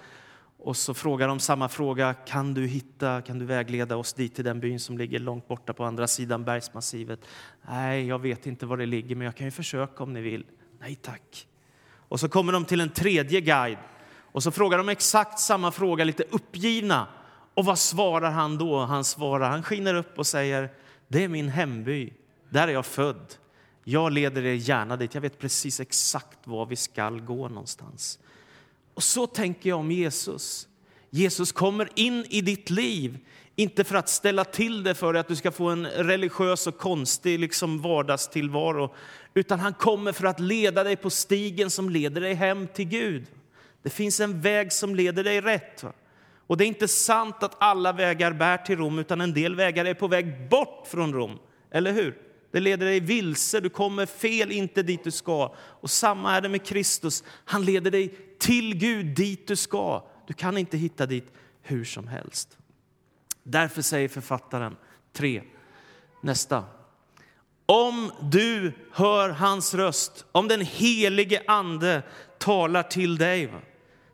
och 0.63 0.77
så 0.77 0.93
frågar 0.93 1.27
de 1.27 1.39
samma 1.39 1.69
fråga. 1.69 2.13
Kan 2.13 2.53
du 2.53 2.67
hitta, 2.67 3.21
kan 3.21 3.39
du 3.39 3.45
vägleda 3.45 3.97
oss 3.97 4.13
dit 4.13 4.35
till 4.35 4.45
den 4.45 4.59
byn 4.59 4.79
som 4.79 4.97
ligger 4.97 5.19
långt 5.19 5.47
borta 5.47 5.73
på 5.73 5.83
andra 5.83 6.07
sidan 6.07 6.43
bergsmassivet? 6.43 7.19
Nej, 7.61 8.07
jag 8.07 8.19
vet 8.19 8.45
inte 8.45 8.65
var 8.65 8.77
det 8.77 8.85
ligger, 8.85 9.15
men 9.15 9.25
jag 9.25 9.35
kan 9.35 9.47
ju 9.47 9.51
försöka 9.51 10.03
om 10.03 10.13
ni 10.13 10.21
vill. 10.21 10.45
Nej 10.79 10.95
tack. 10.95 11.47
Och 11.95 12.19
så 12.19 12.29
kommer 12.29 12.53
de 12.53 12.65
till 12.65 12.81
en 12.81 12.89
tredje 12.89 13.41
guide 13.41 13.77
och 14.33 14.43
så 14.43 14.51
frågar 14.51 14.77
de 14.77 14.89
exakt 14.89 15.39
samma 15.39 15.71
fråga, 15.71 16.03
lite 16.03 16.23
uppgivna. 16.23 17.07
Och 17.53 17.65
vad 17.65 17.79
svarar 17.79 18.31
han 18.31 18.57
då? 18.57 18.79
Han 18.79 19.03
svarar, 19.03 19.49
han 19.49 19.63
skiner 19.63 19.93
upp 19.93 20.17
och 20.17 20.27
säger, 20.27 20.69
det 21.07 21.23
är 21.23 21.27
min 21.27 21.49
hemby. 21.49 22.13
Där 22.49 22.67
är 22.67 22.71
jag 22.71 22.85
född. 22.85 23.35
Jag 23.83 24.11
leder 24.11 24.45
er 24.45 24.53
gärna 24.53 24.97
dit. 24.97 25.13
Jag 25.13 25.21
vet 25.21 25.39
precis 25.39 25.79
exakt 25.79 26.47
var 26.47 26.65
vi 26.65 26.75
skall 26.75 27.21
gå 27.21 27.49
någonstans. 27.49 28.19
Och 28.93 29.03
så 29.03 29.27
tänker 29.27 29.69
jag 29.69 29.79
om 29.79 29.91
Jesus. 29.91 30.67
Jesus 31.09 31.51
kommer 31.51 31.89
in 31.95 32.25
i 32.29 32.41
ditt 32.41 32.69
liv, 32.69 33.17
inte 33.55 33.83
för 33.83 33.95
att 33.95 34.09
ställa 34.09 34.45
till 34.45 34.83
det 34.83 34.95
för 34.95 35.13
dig 35.13 35.19
att 35.19 35.27
du 35.27 35.35
ska 35.35 35.51
få 35.51 35.69
en 35.69 35.85
religiös 35.87 36.67
och 36.67 36.77
konstig 36.77 37.39
liksom 37.39 37.81
vardagstillvaro, 37.81 38.95
utan 39.33 39.59
han 39.59 39.73
kommer 39.73 40.11
för 40.11 40.25
att 40.25 40.39
leda 40.39 40.83
dig 40.83 40.95
på 40.95 41.09
stigen 41.09 41.69
som 41.69 41.89
leder 41.89 42.21
dig 42.21 42.33
hem 42.33 42.67
till 42.67 42.85
Gud. 42.85 43.25
Det 43.83 43.89
finns 43.89 44.19
en 44.19 44.41
väg 44.41 44.71
som 44.71 44.95
leder 44.95 45.23
dig 45.23 45.41
rätt. 45.41 45.83
Och 46.47 46.57
det 46.57 46.65
är 46.65 46.67
inte 46.67 46.87
sant 46.87 47.43
att 47.43 47.55
alla 47.59 47.93
vägar 47.93 48.33
bär 48.33 48.57
till 48.57 48.77
Rom, 48.77 48.99
utan 48.99 49.21
en 49.21 49.33
del 49.33 49.55
vägar 49.55 49.85
är 49.85 49.93
på 49.93 50.07
väg 50.07 50.49
bort 50.49 50.87
från 50.87 51.13
Rom. 51.13 51.39
Eller 51.71 51.91
hur? 51.91 52.22
Det 52.53 52.59
leder 52.59 52.85
dig 52.85 52.99
vilse, 52.99 53.59
du 53.59 53.69
kommer 53.69 54.05
fel, 54.05 54.51
inte 54.51 54.83
dit 54.83 55.03
du 55.03 55.11
ska. 55.11 55.55
Och 55.57 55.89
samma 55.89 56.35
är 56.35 56.41
det 56.41 56.49
med 56.49 56.65
Kristus. 56.65 57.23
Han 57.45 57.65
leder 57.65 57.91
dig 57.91 58.15
till 58.39 58.75
Gud, 58.75 59.05
dit 59.05 59.47
du 59.47 59.55
ska. 59.55 60.07
Du 60.27 60.33
kan 60.33 60.57
inte 60.57 60.77
hitta 60.77 61.05
dit 61.05 61.31
hur 61.61 61.83
som 61.85 62.07
helst. 62.07 62.57
Därför 63.43 63.81
säger 63.81 64.09
författaren 64.09 64.75
3. 65.13 65.43
Nästa. 66.21 66.63
Om 67.65 68.11
du 68.21 68.73
hör 68.91 69.29
hans 69.29 69.73
röst, 69.73 70.25
om 70.31 70.47
den 70.47 70.61
helige 70.61 71.43
Ande 71.47 72.03
talar 72.37 72.83
till 72.83 73.17
dig, 73.17 73.53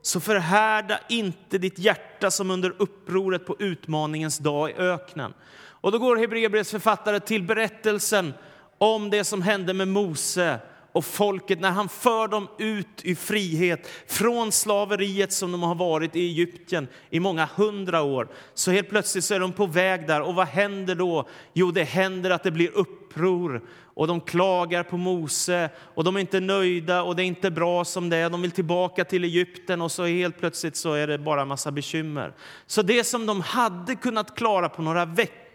så 0.02 0.20
förhärda 0.20 1.00
inte 1.10 1.58
ditt 1.58 1.80
hjärta 1.80 2.32
som 2.32 2.52
under 2.52 2.76
upproret 2.78 3.46
på 3.46 3.56
utmaningens 3.60 4.38
dag 4.38 4.70
i 4.70 4.74
öknen. 4.74 5.34
Och 5.82 5.92
då 5.92 6.00
går 6.00 6.16
Hebreerbrevets 6.16 6.72
författare 6.72 7.20
till 7.20 7.44
berättelsen 7.44 8.34
om 8.78 9.10
det 9.10 9.24
som 9.24 9.42
hände 9.42 9.74
med 9.74 9.88
Mose 9.88 10.60
och 10.92 11.06
folket 11.06 11.60
när 11.60 11.72
han 11.72 11.90
för 11.90 12.28
dem 12.28 12.48
ut 12.58 13.02
i 13.04 13.16
frihet 13.16 13.88
från 14.08 14.52
slaveriet 14.52 15.34
som 15.34 15.52
de 15.52 15.64
har 15.64 15.76
varit 15.76 16.16
i 16.16 16.20
Egypten 16.20 16.88
i 17.10 17.20
många 17.20 17.50
hundra 17.56 18.02
år. 18.02 18.28
Så 18.54 18.72
helt 18.72 18.90
plötsligt 18.90 19.24
så 19.24 19.34
är 19.34 19.40
de 19.40 19.52
på 19.52 19.66
väg 19.66 20.08
där 20.08 20.22
och 20.22 20.36
vad 20.36 20.48
händer 20.48 20.96
då? 20.96 21.28
Jo, 21.54 21.72
det 21.72 21.84
händer 21.84 22.30
att 22.30 22.44
det 22.44 22.52
blir 22.52 22.78
uppror 22.78 23.62
och 23.94 24.08
de 24.08 24.22
klagar 24.22 24.84
på 24.84 24.98
Mose 24.98 25.70
och 25.78 26.04
de 26.04 26.16
är 26.16 26.20
inte 26.20 26.40
nöjda 26.40 27.04
och 27.04 27.16
det 27.16 27.24
är 27.24 27.26
inte 27.26 27.52
bra 27.52 27.86
som 27.86 28.10
det 28.10 28.18
är. 28.18 28.30
De 28.30 28.42
vill 28.42 28.52
tillbaka 28.52 29.06
till 29.06 29.24
Egypten 29.24 29.82
och 29.82 29.92
så 29.92 30.06
helt 30.06 30.40
plötsligt 30.40 30.76
så 30.76 30.94
är 30.94 31.08
det 31.08 31.18
bara 31.18 31.46
massa 31.46 31.72
bekymmer. 31.72 32.34
Så 32.68 32.82
det 32.82 33.04
som 33.04 33.26
de 33.26 33.42
hade 33.42 33.96
kunnat 33.96 34.38
klara 34.38 34.70
på 34.70 34.82
några 34.82 35.06
veckor, 35.06 35.49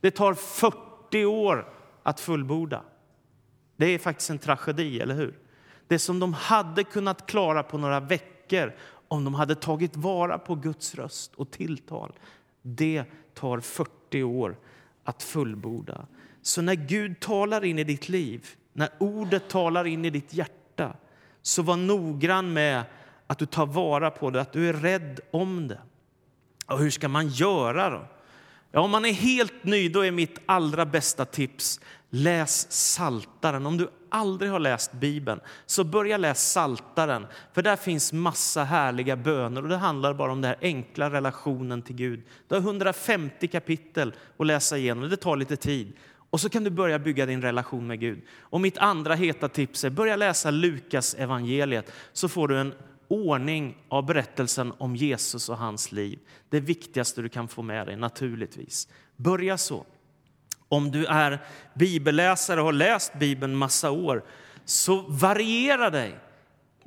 det 0.00 0.10
tar 0.10 0.34
40 0.34 1.24
år 1.24 1.68
att 2.02 2.20
fullborda. 2.20 2.82
Det 3.76 3.86
är 3.86 3.98
faktiskt 3.98 4.30
en 4.30 4.38
tragedi, 4.38 5.00
eller 5.00 5.14
hur? 5.14 5.38
Det 5.86 5.98
som 5.98 6.20
de 6.20 6.34
hade 6.34 6.84
kunnat 6.84 7.26
klara 7.26 7.62
på 7.62 7.78
några 7.78 8.00
veckor 8.00 8.72
om 9.08 9.24
de 9.24 9.34
hade 9.34 9.54
tagit 9.54 9.96
vara 9.96 10.38
på 10.38 10.54
Guds 10.54 10.94
röst 10.94 11.34
och 11.34 11.50
tilltal, 11.50 12.12
det 12.62 13.04
tar 13.34 13.60
40 13.60 14.22
år 14.22 14.56
att 15.04 15.22
fullborda. 15.22 16.06
Så 16.42 16.62
när 16.62 16.74
Gud 16.74 17.20
talar 17.20 17.64
in 17.64 17.78
i 17.78 17.84
ditt 17.84 18.08
liv, 18.08 18.46
när 18.72 18.88
ordet 18.98 19.48
talar 19.48 19.86
in 19.86 20.04
i 20.04 20.10
ditt 20.10 20.34
hjärta, 20.34 20.96
så 21.42 21.62
var 21.62 21.76
noggrann 21.76 22.52
med 22.52 22.84
att 23.26 23.38
du 23.38 23.46
tar 23.46 23.66
vara 23.66 24.10
på 24.10 24.30
det, 24.30 24.40
att 24.40 24.52
du 24.52 24.68
är 24.68 24.72
rädd 24.72 25.20
om 25.30 25.68
det. 25.68 25.80
Och 26.66 26.78
hur 26.78 26.90
ska 26.90 27.08
man 27.08 27.28
göra 27.28 27.90
då? 27.90 28.06
Ja, 28.72 28.80
om 28.80 28.90
man 28.90 29.04
är 29.04 29.12
helt 29.12 29.64
ny, 29.64 29.88
då 29.88 30.00
är 30.04 30.10
mitt 30.10 30.38
allra 30.46 30.86
bästa 30.86 31.24
tips 31.24 31.80
läs 32.10 32.72
Saltaren. 32.72 33.66
Om 33.66 33.76
du 33.76 33.88
aldrig 34.10 34.50
har 34.50 34.58
läst 34.58 34.92
Bibeln, 34.92 35.40
så 35.66 35.84
börja 35.84 36.16
läsa 36.16 36.40
Saltaren. 36.40 37.26
För 37.52 37.62
där 37.62 37.76
finns 37.76 38.12
massa 38.12 38.64
härliga 38.64 39.16
böner 39.16 39.62
och 39.62 39.68
det 39.68 39.76
handlar 39.76 40.14
bara 40.14 40.32
om 40.32 40.40
den 40.40 40.54
enkla 40.60 41.10
relationen 41.10 41.82
till 41.82 41.96
Gud. 41.96 42.22
Du 42.48 42.54
har 42.54 42.62
150 42.62 43.48
kapitel 43.48 44.14
att 44.38 44.46
läsa 44.46 44.78
igenom, 44.78 45.08
det 45.08 45.16
tar 45.16 45.36
lite 45.36 45.56
tid. 45.56 45.92
Och 46.30 46.40
så 46.40 46.48
kan 46.48 46.64
du 46.64 46.70
börja 46.70 46.98
bygga 46.98 47.26
din 47.26 47.42
relation 47.42 47.86
med 47.86 48.00
Gud. 48.00 48.22
Och 48.40 48.60
mitt 48.60 48.78
andra 48.78 49.14
heta 49.14 49.48
tips 49.48 49.84
är 49.84 49.90
börja 49.90 50.16
läsa 50.16 50.50
Lukas 50.50 51.14
evangeliet 51.14 51.92
så 52.12 52.28
får 52.28 52.48
du 52.48 52.58
en 52.58 52.74
ordning 53.08 53.76
av 53.88 54.06
berättelsen 54.06 54.72
om 54.78 54.96
Jesus 54.96 55.48
och 55.48 55.58
hans 55.58 55.92
liv. 55.92 56.18
Det 56.48 56.60
viktigaste 56.60 57.22
du 57.22 57.28
kan 57.28 57.48
få 57.48 57.62
med 57.62 57.86
dig 57.86 57.96
naturligtvis. 57.96 58.88
Börja 59.16 59.58
så. 59.58 59.86
Om 60.68 60.90
du 60.90 61.06
är 61.06 61.44
bibelläsare 61.74 62.60
och 62.60 62.66
har 62.66 62.72
läst 62.72 63.18
Bibeln 63.18 63.56
massa 63.56 63.90
år, 63.90 64.24
så 64.64 65.04
variera 65.08 65.90
dig. 65.90 66.18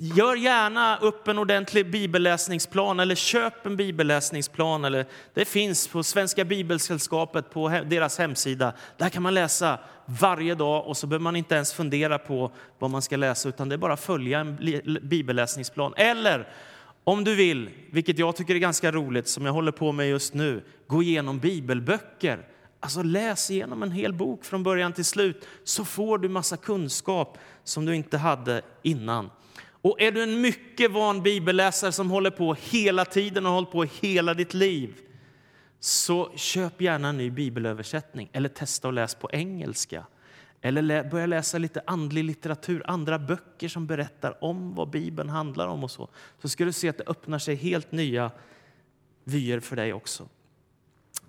Gör 0.03 0.35
gärna 0.35 0.97
upp 0.97 1.27
en 1.27 1.37
ordentlig 1.37 1.91
bibelläsningsplan 1.91 2.99
eller 2.99 3.15
köp 3.15 3.65
en 3.65 3.75
bibelläsningsplan. 3.77 4.85
Eller 4.85 5.05
det 5.33 5.45
finns 5.45 5.87
på 5.87 6.03
Svenska 6.03 6.45
Bibelsällskapet 6.45 7.49
på 7.49 7.69
deras 7.69 8.17
hemsida. 8.17 8.73
Där 8.97 9.09
kan 9.09 9.23
man 9.23 9.33
läsa 9.33 9.79
varje 10.05 10.55
dag 10.55 10.87
och 10.87 10.97
så 10.97 11.07
behöver 11.07 11.23
man 11.23 11.35
inte 11.35 11.55
ens 11.55 11.73
fundera 11.73 12.19
på 12.19 12.51
vad 12.79 12.89
man 12.89 13.01
ska 13.01 13.17
läsa 13.17 13.49
utan 13.49 13.69
det 13.69 13.75
är 13.75 13.77
bara 13.77 13.93
att 13.93 14.03
följa 14.03 14.39
en 14.39 14.57
bibelläsningsplan. 15.01 15.93
Eller 15.97 16.47
om 17.03 17.23
du 17.23 17.35
vill, 17.35 17.69
vilket 17.91 18.19
jag 18.19 18.35
tycker 18.35 18.55
är 18.55 18.59
ganska 18.59 18.91
roligt 18.91 19.27
som 19.27 19.45
jag 19.45 19.53
håller 19.53 19.71
på 19.71 19.91
med 19.91 20.09
just 20.09 20.33
nu, 20.33 20.63
gå 20.87 21.03
igenom 21.03 21.39
bibelböcker. 21.39 22.45
Alltså 22.79 23.03
läs 23.03 23.51
igenom 23.51 23.83
en 23.83 23.91
hel 23.91 24.13
bok 24.13 24.45
från 24.45 24.63
början 24.63 24.93
till 24.93 25.05
slut 25.05 25.47
så 25.63 25.85
får 25.85 26.17
du 26.17 26.29
massa 26.29 26.57
kunskap 26.57 27.37
som 27.63 27.85
du 27.85 27.95
inte 27.95 28.17
hade 28.17 28.61
innan. 28.81 29.29
Och 29.81 30.01
är 30.01 30.11
du 30.11 30.23
en 30.23 30.41
mycket 30.41 30.91
van 30.91 31.23
bibelläsare 31.23 31.91
som 31.91 32.11
håller 32.11 32.31
på 32.31 32.53
hela 32.53 33.05
tiden 33.05 33.45
och 33.45 33.51
har 33.51 33.55
hållit 33.55 33.71
på 33.71 33.83
hela 33.83 34.33
ditt 34.33 34.53
liv 34.53 34.95
så 35.79 36.31
köp 36.35 36.81
gärna 36.81 37.09
en 37.09 37.17
ny 37.17 37.29
bibelöversättning 37.29 38.29
eller 38.33 38.49
testa 38.49 38.87
att 38.87 38.93
läsa 38.93 39.17
på 39.17 39.29
engelska. 39.31 40.05
Eller 40.61 41.09
börja 41.09 41.25
läsa 41.25 41.57
lite 41.57 41.81
andlig 41.87 42.23
litteratur, 42.23 42.83
andra 42.85 43.19
böcker 43.19 43.67
som 43.67 43.87
berättar 43.87 44.43
om 44.43 44.75
vad 44.75 44.89
Bibeln 44.89 45.29
handlar 45.29 45.67
om 45.67 45.83
och 45.83 45.91
så. 45.91 46.09
Så 46.41 46.49
ska 46.49 46.65
du 46.65 46.73
se 46.73 46.89
att 46.89 46.97
det 46.97 47.07
öppnar 47.07 47.39
sig 47.39 47.55
helt 47.55 47.91
nya 47.91 48.31
vyer 49.23 49.59
för 49.59 49.75
dig 49.75 49.93
också. 49.93 50.29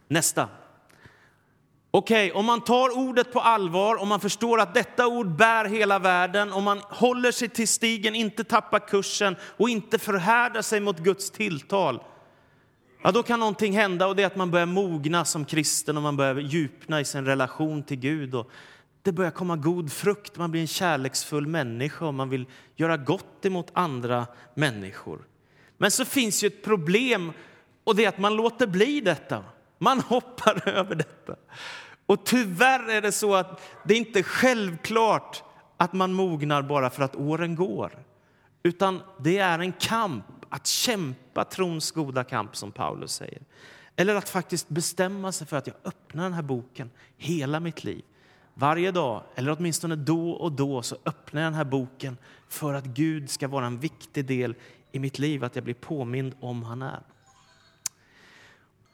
Nästa. 0.09 0.49
Okej, 1.95 2.31
okay, 2.31 2.39
om 2.39 2.47
man 2.47 2.61
tar 2.61 2.99
ordet 2.99 3.33
på 3.33 3.41
allvar, 3.41 3.97
om 3.97 4.09
man 4.09 4.21
förstår 4.21 4.61
att 4.61 4.75
detta 4.75 5.07
ord 5.07 5.37
bär 5.37 5.65
hela 5.65 5.99
världen, 5.99 6.53
om 6.53 6.65
man 6.65 6.79
håller 6.79 7.33
sig 7.33 7.49
till 7.49 7.69
stigen, 7.69 8.15
inte 8.15 8.45
tappar 8.45 8.89
kursen 8.89 9.37
och 9.57 9.69
inte 9.69 9.99
förhärdar 9.99 10.63
sig 10.63 10.81
mot 10.81 10.99
Guds 10.99 11.31
tilltal, 11.31 12.03
ja, 13.03 13.13
då 13.13 13.23
kan 13.23 13.41
någonting 13.41 13.73
hända 13.73 14.07
och 14.07 14.17
det 14.17 14.23
är 14.23 14.27
att 14.27 14.37
man 14.37 14.51
börjar 14.51 14.67
mogna 14.67 15.25
som 15.25 15.45
kristen 15.45 15.97
och 15.97 16.03
man 16.03 16.17
börjar 16.17 16.35
djupna 16.35 17.01
i 17.01 17.05
sin 17.05 17.27
relation 17.27 17.83
till 17.83 17.99
Gud. 17.99 18.35
Och 18.35 18.51
det 19.03 19.13
börjar 19.13 19.31
komma 19.31 19.57
god 19.57 19.93
frukt, 19.93 20.37
man 20.37 20.51
blir 20.51 20.61
en 20.61 20.67
kärleksfull 20.67 21.47
människa 21.47 22.07
och 22.07 22.15
man 22.15 22.29
vill 22.29 22.47
göra 22.77 22.97
gott 22.97 23.45
emot 23.45 23.71
andra 23.73 24.27
människor. 24.55 25.19
Men 25.79 25.91
så 25.91 26.05
finns 26.05 26.45
ju 26.45 26.47
ett 26.47 26.65
problem 26.65 27.33
och 27.85 27.97
det 27.97 28.05
är 28.05 28.09
att 28.09 28.19
man 28.19 28.37
låter 28.37 28.67
bli 28.67 29.01
detta. 29.01 29.45
Man 29.83 30.01
hoppar 30.01 30.69
över 30.69 30.95
detta. 30.95 31.37
Och 32.07 32.27
tyvärr 32.27 32.91
är 32.91 33.03
det 33.03 33.13
så 33.13 33.35
att 33.35 33.61
det 33.85 33.95
inte 33.95 34.19
är 34.19 34.23
självklart 34.23 35.43
att 35.77 35.93
man 35.93 36.13
mognar 36.13 36.63
bara 36.63 36.91
för 36.91 37.03
att 37.03 37.17
åren 37.17 37.55
går. 37.55 38.05
Utan 38.63 39.01
det 39.21 39.39
är 39.39 39.59
en 39.59 39.73
kamp, 39.73 40.25
att 40.49 40.67
kämpa 40.67 41.45
trons 41.45 41.91
goda 41.91 42.25
kamp 42.25 42.57
som 42.57 42.73
Paulus 42.73 43.13
säger. 43.13 43.43
Eller 43.97 44.15
att 44.15 44.29
faktiskt 44.29 44.69
bestämma 44.69 45.33
sig 45.33 45.47
för 45.47 45.57
att 45.57 45.67
jag 45.67 45.77
öppnar 45.85 46.23
den 46.23 46.33
här 46.33 46.43
boken 46.43 46.91
hela 47.17 47.61
mitt 47.61 47.85
liv. 47.85 48.05
Varje 48.55 48.91
dag, 48.91 49.23
eller 49.35 49.57
åtminstone 49.59 49.97
då 49.97 50.31
och 50.31 50.53
då, 50.53 50.83
så 50.83 50.97
öppnar 51.05 51.43
jag 51.43 51.47
den 51.47 51.57
här 51.57 51.65
boken 51.65 52.17
för 52.49 52.75
att 52.75 52.85
Gud 52.85 53.31
ska 53.31 53.49
vara 53.49 53.67
en 53.67 53.79
viktig 53.79 54.27
del 54.27 54.55
i 54.93 54.99
mitt 54.99 55.19
liv, 55.19 55.45
att 55.45 55.55
jag 55.55 55.65
blir 55.65 55.75
påmind 55.75 56.35
om 56.41 56.63
han 56.63 56.83
är. 56.83 57.03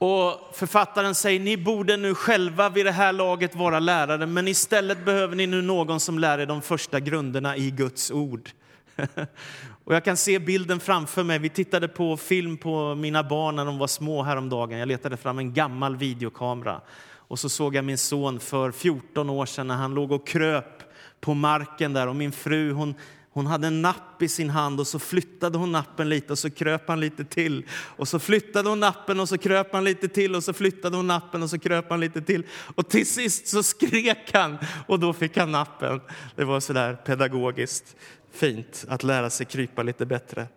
Och 0.01 0.49
författaren 0.53 1.15
säger, 1.15 1.39
ni 1.39 1.57
borde 1.57 1.97
nu 1.97 2.15
själva 2.15 2.69
vid 2.69 2.85
det 2.85 2.91
här 2.91 3.13
laget 3.13 3.55
vara 3.55 3.79
lärare, 3.79 4.25
men 4.25 4.47
istället 4.47 5.05
behöver 5.05 5.35
ni 5.35 5.47
nu 5.47 5.61
någon 5.61 5.99
som 5.99 6.19
lär 6.19 6.39
er 6.39 6.45
de 6.45 6.61
första 6.61 6.99
grunderna 6.99 7.57
i 7.57 7.71
Guds 7.71 8.11
ord. 8.11 8.49
och 9.83 9.95
jag 9.95 10.03
kan 10.03 10.17
se 10.17 10.39
bilden 10.39 10.79
framför 10.79 11.23
mig. 11.23 11.39
Vi 11.39 11.49
tittade 11.49 11.87
på 11.87 12.17
film 12.17 12.57
på 12.57 12.95
mina 12.95 13.23
barn 13.23 13.55
när 13.55 13.65
de 13.65 13.77
var 13.77 13.87
små 13.87 14.23
häromdagen. 14.23 14.79
Jag 14.79 14.87
letade 14.87 15.17
fram 15.17 15.39
en 15.39 15.53
gammal 15.53 15.95
videokamera. 15.95 16.81
Och 17.11 17.39
så 17.39 17.49
såg 17.49 17.75
jag 17.75 17.85
min 17.85 17.97
son 17.97 18.39
för 18.39 18.71
14 18.71 19.29
år 19.29 19.45
sedan 19.45 19.67
när 19.67 19.75
han 19.75 19.93
låg 19.93 20.11
och 20.11 20.27
kröp 20.27 20.83
på 21.21 21.33
marken 21.33 21.93
där 21.93 22.07
och 22.07 22.15
min 22.15 22.31
fru 22.31 22.71
hon 22.71 22.95
hon 23.31 23.47
hade 23.47 23.67
en 23.67 23.81
napp 23.81 24.21
i 24.21 24.27
sin 24.27 24.49
hand 24.49 24.79
och 24.79 24.87
så 24.87 24.99
flyttade 24.99 25.57
hon 25.57 25.71
nappen 25.71 26.09
lite 26.09 26.33
och 26.33 26.39
så 26.39 26.49
kröp 26.49 26.87
han 26.87 26.99
lite 26.99 27.25
till. 27.25 27.65
Och 27.71 28.07
så 28.07 28.19
flyttade 28.19 28.69
hon 28.69 28.79
nappen 28.79 29.19
och 29.19 29.29
så 29.29 29.37
kröp 29.37 29.73
han 29.73 29.83
lite 29.83 30.07
till 30.07 30.35
och 30.35 30.43
så 30.43 30.53
flyttade 30.53 30.97
hon 30.97 31.07
nappen 31.07 31.43
och 31.43 31.49
så 31.49 31.59
kröp 31.59 31.89
han 31.89 31.99
lite 31.99 32.21
till. 32.21 32.45
Och 32.75 32.89
till 32.89 33.05
sist 33.07 33.47
så 33.47 33.63
skrek 33.63 34.33
han 34.33 34.57
och 34.87 34.99
då 34.99 35.13
fick 35.13 35.37
han 35.37 35.51
nappen. 35.51 36.01
Det 36.35 36.43
var 36.43 36.59
så 36.59 36.73
där 36.73 36.95
pedagogiskt 36.95 37.95
fint 38.31 38.85
att 38.87 39.03
lära 39.03 39.29
sig 39.29 39.45
krypa 39.45 39.83
lite 39.83 40.05
bättre. 40.05 40.47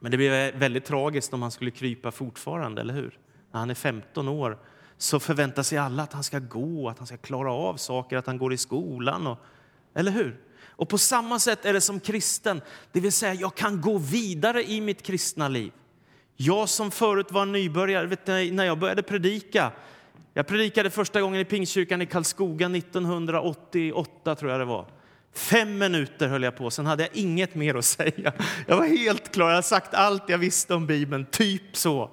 Men 0.00 0.10
det 0.10 0.16
blev 0.16 0.54
väldigt 0.54 0.84
tragiskt 0.84 1.32
om 1.34 1.42
han 1.42 1.50
skulle 1.50 1.70
krypa 1.70 2.10
fortfarande, 2.10 2.80
eller 2.80 2.94
hur? 2.94 3.18
När 3.52 3.60
han 3.60 3.70
är 3.70 3.74
15 3.74 4.28
år 4.28 4.58
så 4.98 5.20
förväntar 5.20 5.62
sig 5.62 5.78
alla 5.78 6.02
att 6.02 6.12
han 6.12 6.24
ska 6.24 6.38
gå, 6.38 6.88
att 6.88 6.98
han 6.98 7.06
ska 7.06 7.16
klara 7.16 7.52
av 7.52 7.76
saker, 7.76 8.16
att 8.16 8.26
han 8.26 8.38
går 8.38 8.52
i 8.52 8.56
skolan. 8.56 9.26
Och, 9.26 9.38
eller 9.94 10.12
hur? 10.12 10.40
Och 10.76 10.88
på 10.88 10.98
samma 10.98 11.38
sätt 11.38 11.64
är 11.64 11.72
det 11.72 11.80
som 11.80 12.00
kristen, 12.00 12.60
det 12.92 13.00
vill 13.00 13.12
säga 13.12 13.34
jag 13.34 13.54
kan 13.54 13.80
gå 13.80 13.98
vidare 13.98 14.70
i 14.70 14.80
mitt 14.80 15.02
kristna 15.02 15.48
liv. 15.48 15.72
Jag 16.36 16.68
som 16.68 16.90
förut 16.90 17.32
var 17.32 17.46
nybörjare, 17.46 18.06
vet 18.06 18.26
ni, 18.26 18.50
när 18.50 18.64
jag 18.64 18.78
började 18.78 19.02
predika, 19.02 19.72
jag 20.34 20.46
predikade 20.46 20.90
första 20.90 21.20
gången 21.20 21.40
i 21.40 21.44
Pingstkyrkan 21.44 22.02
i 22.02 22.06
Karlskoga 22.06 22.66
1988 22.66 24.34
tror 24.34 24.50
jag 24.50 24.60
det 24.60 24.64
var. 24.64 24.86
Fem 25.34 25.78
minuter 25.78 26.28
höll 26.28 26.42
jag 26.42 26.56
på, 26.56 26.70
sen 26.70 26.86
hade 26.86 27.02
jag 27.02 27.16
inget 27.16 27.54
mer 27.54 27.74
att 27.74 27.84
säga. 27.98 28.32
Jag 28.66 28.76
var 28.76 28.86
helt 28.86 29.32
klar, 29.32 29.46
jag 29.46 29.54
hade 29.54 29.66
sagt 29.66 29.94
allt 29.94 30.28
jag 30.28 30.38
visste 30.38 30.74
om 30.74 30.86
Bibeln, 30.86 31.26
typ 31.30 31.76
så. 31.76 32.10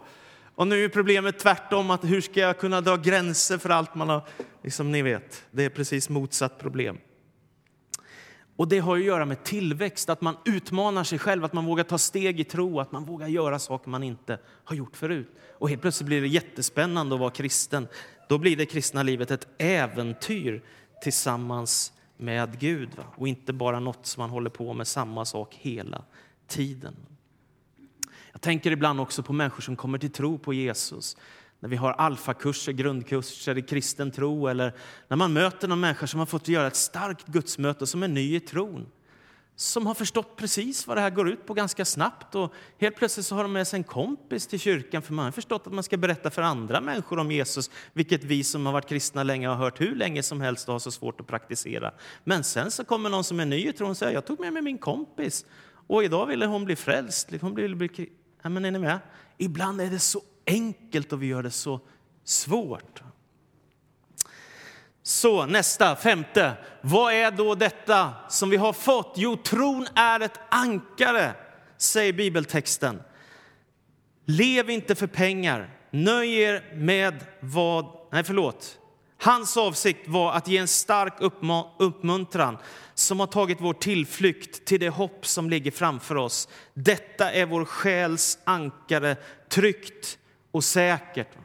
Och 0.56 0.68
nu 0.68 0.86
är 0.86 0.90
problemet 0.90 1.40
tvärtom, 1.40 1.92
att 1.92 2.04
hur 2.04 2.22
ska 2.22 2.40
jag 2.40 2.60
kunna 2.60 2.82
dra 2.82 2.96
gränser 2.96 3.58
för 3.58 3.70
allt 3.70 3.96
man 3.96 4.10
har, 4.10 4.22
liksom 4.64 4.92
ni 4.92 5.02
vet, 5.02 5.44
det 5.52 5.66
är 5.66 5.70
precis 5.70 6.10
motsatt 6.10 6.60
problem. 6.60 6.98
Och 8.56 8.68
Det 8.68 8.80
har 8.80 8.98
att 8.98 9.04
göra 9.04 9.26
med 9.26 9.44
tillväxt, 9.44 10.10
att 10.10 10.22
man 10.22 10.36
utmanar 10.46 11.04
sig 11.04 11.20
själv, 11.20 11.46
att 11.46 11.54
man 11.54 11.66
vågar 11.66 11.84
ta 11.84 11.98
steg 11.98 12.40
i 12.40 12.44
tro, 12.44 12.80
att 12.80 12.92
man 12.92 13.06
vågar 13.06 13.28
göra 13.28 13.60
saker 13.60 13.90
man 13.90 14.04
inte 14.04 14.40
har 14.64 14.76
gjort 14.76 14.96
förut. 14.96 15.32
Och 15.58 15.70
helt 15.70 15.82
plötsligt 15.82 16.08
blir 16.08 16.22
det 16.22 16.28
jättespännande 16.28 17.16
att 17.16 17.22
vara 17.22 17.32
kristen. 17.32 17.88
Då 18.30 18.38
blir 18.38 18.58
det 18.58 18.66
kristna 18.66 19.04
livet 19.04 19.32
ett 19.32 19.48
äventyr 19.58 20.64
tillsammans 21.04 21.94
med 22.18 22.60
Gud 22.60 22.90
va? 22.96 23.04
och 23.16 23.28
inte 23.28 23.54
bara 23.54 23.80
något 23.80 24.06
som 24.06 24.22
man 24.22 24.30
håller 24.30 24.50
på 24.50 24.74
med 24.74 24.88
samma 24.88 25.26
sak 25.26 25.56
hela 25.60 26.04
tiden. 26.48 26.96
Jag 28.32 28.42
tänker 28.42 28.72
ibland 28.72 29.02
också 29.02 29.24
på 29.24 29.34
människor 29.34 29.62
som 29.62 29.76
kommer 29.76 29.98
till 29.98 30.12
tro 30.12 30.38
på 30.38 30.54
Jesus 30.54 31.18
när 31.64 31.70
vi 31.70 31.76
har 31.76 31.92
alfakurser, 31.92 32.72
grundkurser 32.72 33.58
i 33.58 33.62
kristen 33.62 34.12
tro 34.12 34.48
eller 34.48 34.74
när 35.08 35.18
man 35.18 35.34
möter 35.34 35.68
någon 35.68 35.80
människa 35.80 36.08
som 36.08 36.20
har 36.20 36.26
fått 36.26 36.48
göra 36.48 36.68
ett 36.68 36.76
starkt 36.76 37.28
gudsmöte 37.28 37.88
som 37.88 38.04
är 38.04 38.08
ny 38.08 38.36
i 38.36 38.40
tron 38.40 38.86
som 39.56 39.88
har 39.88 39.94
förstått 39.94 40.36
precis 40.36 40.88
vad 40.88 40.98
det 40.98 41.02
här 41.02 41.10
går 41.10 41.30
ut 41.30 41.46
på 41.46 41.54
ganska 41.54 41.86
snabbt 41.86 42.36
och 42.36 42.54
helt 42.78 42.96
plötsligt 42.96 43.26
så 43.26 43.36
har 43.36 43.44
de 43.44 43.54
med 43.54 43.68
sig 43.68 43.78
en 43.78 43.84
kompis 43.84 44.48
till 44.48 44.60
kyrkan 44.60 45.02
för 45.02 45.14
man 45.14 45.26
har 45.26 45.32
förstått 45.32 45.68
att 45.68 45.74
man 45.74 45.84
ska 45.84 45.98
berätta 45.98 46.30
för 46.30 46.42
andra 46.42 46.82
människor 46.82 47.20
om 47.20 47.32
Jesus, 47.32 47.72
vilket 47.94 48.24
vi 48.24 48.44
som 48.44 48.66
har 48.66 48.74
varit 48.74 48.90
kristna 48.90 49.24
länge 49.24 49.48
har 49.48 49.56
hört 49.56 49.82
hur 49.82 49.96
länge 49.96 50.24
som 50.24 50.42
helst 50.42 50.68
och 50.68 50.74
har 50.74 50.80
så 50.80 50.92
svårt 50.92 51.22
att 51.22 51.28
praktisera. 51.28 51.92
Men 52.24 52.44
sen 52.44 52.72
så 52.72 52.86
kommer 52.86 53.10
någon 53.10 53.24
som 53.24 53.40
är 53.40 53.46
ny 53.46 53.70
i 53.70 53.74
tron 53.74 53.90
och 53.90 53.98
säger 53.98 54.14
jag 54.14 54.26
tog 54.26 54.40
med 54.40 54.54
mig 54.54 54.62
min 54.62 54.78
kompis 54.78 55.46
och 55.88 56.04
idag 56.04 56.26
ville 56.26 56.46
hon 56.46 56.66
bli 56.66 56.76
frälst. 56.76 57.30
Hon 57.42 57.56
ville 57.56 57.76
bli... 57.76 58.10
Ja, 58.42 58.50
men 58.50 58.66
är 58.66 58.72
ni 58.72 58.80
med? 58.80 59.00
Ibland 59.38 59.82
är 59.82 59.90
det 59.90 60.00
så 60.00 60.22
enkelt 60.48 61.14
och 61.14 61.24
vi 61.24 61.28
gör 61.28 61.44
det 61.44 61.52
så 61.52 61.80
svårt. 62.24 63.04
Så 65.04 65.46
nästa, 65.46 65.96
femte. 65.96 66.54
Vad 66.82 67.14
är 67.14 67.32
då 67.32 67.56
detta 67.56 68.14
som 68.30 68.50
vi 68.50 68.58
har 68.58 68.74
fått? 68.74 69.14
Jo, 69.18 69.38
tron 69.38 69.88
är 69.96 70.20
ett 70.20 70.40
ankare, 70.50 71.34
säger 71.78 72.14
bibeltexten. 72.14 73.02
Lev 74.26 74.70
inte 74.70 74.96
för 74.96 75.08
pengar. 75.08 75.70
Nöj 75.92 76.40
er 76.40 76.74
med 76.76 77.26
vad... 77.40 77.86
Nej, 78.12 78.24
förlåt. 78.24 78.80
Hans 79.18 79.58
avsikt 79.58 80.08
var 80.08 80.34
att 80.34 80.48
ge 80.48 80.58
en 80.58 80.68
stark 80.68 81.14
uppmuntran 81.80 82.58
som 82.94 83.20
har 83.20 83.28
tagit 83.28 83.62
vår 83.62 83.74
tillflykt 83.74 84.66
till 84.66 84.80
det 84.80 84.90
hopp 84.90 85.28
som 85.28 85.50
ligger 85.50 85.72
framför 85.72 86.16
oss. 86.16 86.50
Detta 86.74 87.32
är 87.32 87.46
vår 87.46 87.66
själs 87.66 88.40
ankare, 88.44 89.16
tryggt 89.50 90.18
och 90.54 90.64
säkert. 90.64 91.38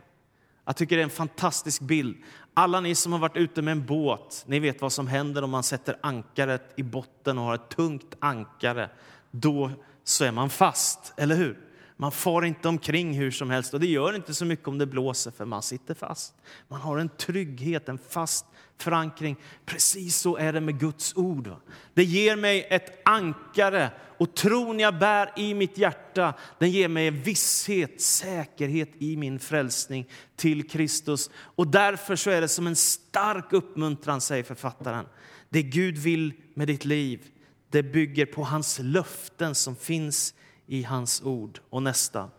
Jag 0.65 0.77
tycker 0.77 0.97
det 0.97 1.03
är 1.03 1.05
en 1.05 1.11
fantastisk 1.11 1.81
bild. 1.81 2.17
Alla 2.55 2.81
ni 2.81 2.95
som 2.95 3.13
har 3.13 3.19
varit 3.19 3.37
ute 3.37 3.63
med 3.63 3.73
en 3.73 3.87
båt, 3.87 4.45
ni 4.47 4.59
vet 4.59 4.81
vad 4.81 4.93
som 4.93 5.07
händer 5.07 5.45
om 5.45 5.51
man 5.51 5.63
sätter 5.63 5.99
ankaret 6.01 6.73
i 6.77 6.83
botten 6.83 7.39
och 7.39 7.45
har 7.45 7.55
ett 7.55 7.69
tungt 7.69 8.15
ankare. 8.19 8.91
Då 9.31 9.71
så 10.05 10.25
är 10.25 10.33
man 10.33 10.51
fast, 10.51 11.13
eller 11.17 11.37
hur? 11.37 11.68
Man 12.01 12.13
far 12.13 12.45
inte 12.45 12.69
omkring 12.69 13.13
hur 13.13 13.31
som 13.31 13.51
helst 13.51 13.75
och 13.75 13.81
det 13.81 13.87
gör 13.87 14.17
inte 14.17 14.35
så 14.35 14.45
mycket 14.45 14.69
om 14.69 14.79
det 14.79 14.87
blåser 14.87 15.31
för 15.31 15.45
man 15.45 15.63
sitter 15.63 15.95
fast. 15.95 16.35
Man 16.69 16.81
har 16.81 16.99
en 16.99 17.09
trygghet, 17.09 17.89
en 17.89 17.99
fast 18.09 18.47
förankring. 18.77 19.37
Precis 19.67 20.17
så 20.17 20.37
är 20.37 20.53
det 20.53 20.61
med 20.61 20.81
Guds 20.81 21.17
ord. 21.17 21.51
Det 21.95 22.05
ger 22.05 22.37
mig 22.37 22.67
ett 22.71 23.09
ankare 23.09 23.91
och 24.19 24.35
tron 24.35 24.81
jag 24.81 24.99
bär 24.99 25.33
i 25.37 25.55
mitt 25.55 25.79
hjärta, 25.79 26.35
den 26.59 26.71
ger 26.71 26.89
mig 26.89 27.11
visshet, 27.11 28.01
säkerhet 28.01 28.91
i 28.99 29.17
min 29.17 29.39
frälsning 29.39 30.09
till 30.37 30.69
Kristus. 30.69 31.31
Och 31.37 31.67
därför 31.67 32.17
så 32.17 32.31
är 32.31 32.41
det 32.41 32.49
som 32.49 32.67
en 32.67 32.77
stark 32.77 33.53
uppmuntran, 33.53 34.21
säger 34.21 34.45
författaren. 34.45 35.07
Det 35.49 35.63
Gud 35.63 35.99
vill 35.99 36.33
med 36.55 36.67
ditt 36.67 36.85
liv, 36.85 37.27
det 37.71 37.83
bygger 37.83 38.27
på 38.27 38.45
hans 38.45 38.79
löften 38.83 39.55
som 39.55 39.77
finns 39.77 40.35
i 40.69 40.83
hans 40.83 41.23
ord. 41.23 41.61
Och 41.71 41.83
nästa. 41.83 42.31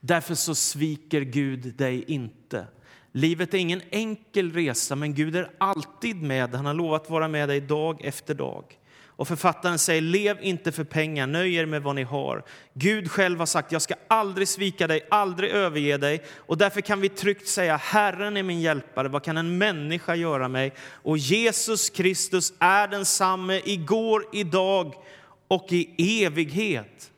Därför 0.00 0.34
så 0.34 0.54
sviker 0.54 1.20
Gud 1.20 1.74
dig 1.74 2.04
inte. 2.06 2.66
Livet 3.12 3.54
är 3.54 3.58
ingen 3.58 3.82
enkel 3.90 4.52
resa, 4.52 4.96
men 4.96 5.14
Gud 5.14 5.36
är 5.36 5.50
alltid 5.58 6.22
med. 6.22 6.54
Han 6.54 6.66
har 6.66 6.74
lovat 6.74 7.10
vara 7.10 7.28
med 7.28 7.48
dig 7.48 7.60
dag 7.60 8.04
efter 8.04 8.34
dag. 8.34 8.78
Och 9.18 9.28
författaren 9.28 9.78
säger, 9.78 10.00
lev 10.00 10.38
inte 10.40 10.72
för 10.72 10.84
pengar, 10.84 11.26
nöj 11.26 11.54
er 11.54 11.66
med 11.66 11.82
vad 11.82 11.94
ni 11.94 12.02
har. 12.02 12.44
Gud 12.74 13.10
själv 13.10 13.38
har 13.38 13.46
sagt, 13.46 13.72
jag 13.72 13.82
ska 13.82 13.94
aldrig 14.08 14.48
svika 14.48 14.86
dig, 14.86 15.06
aldrig 15.10 15.50
överge 15.50 15.96
dig. 15.96 16.24
Och 16.36 16.58
därför 16.58 16.80
kan 16.80 17.00
vi 17.00 17.08
tryggt 17.08 17.48
säga, 17.48 17.76
Herren 17.76 18.36
är 18.36 18.42
min 18.42 18.60
hjälpare, 18.60 19.08
vad 19.08 19.22
kan 19.22 19.36
en 19.36 19.58
människa 19.58 20.14
göra 20.14 20.48
mig? 20.48 20.72
Och 20.78 21.18
Jesus 21.18 21.90
Kristus 21.90 22.52
är 22.58 22.88
densamme 22.88 23.60
igår, 23.64 24.24
idag 24.32 24.94
och 25.48 25.66
i 25.68 26.24
evighet. 26.24 27.12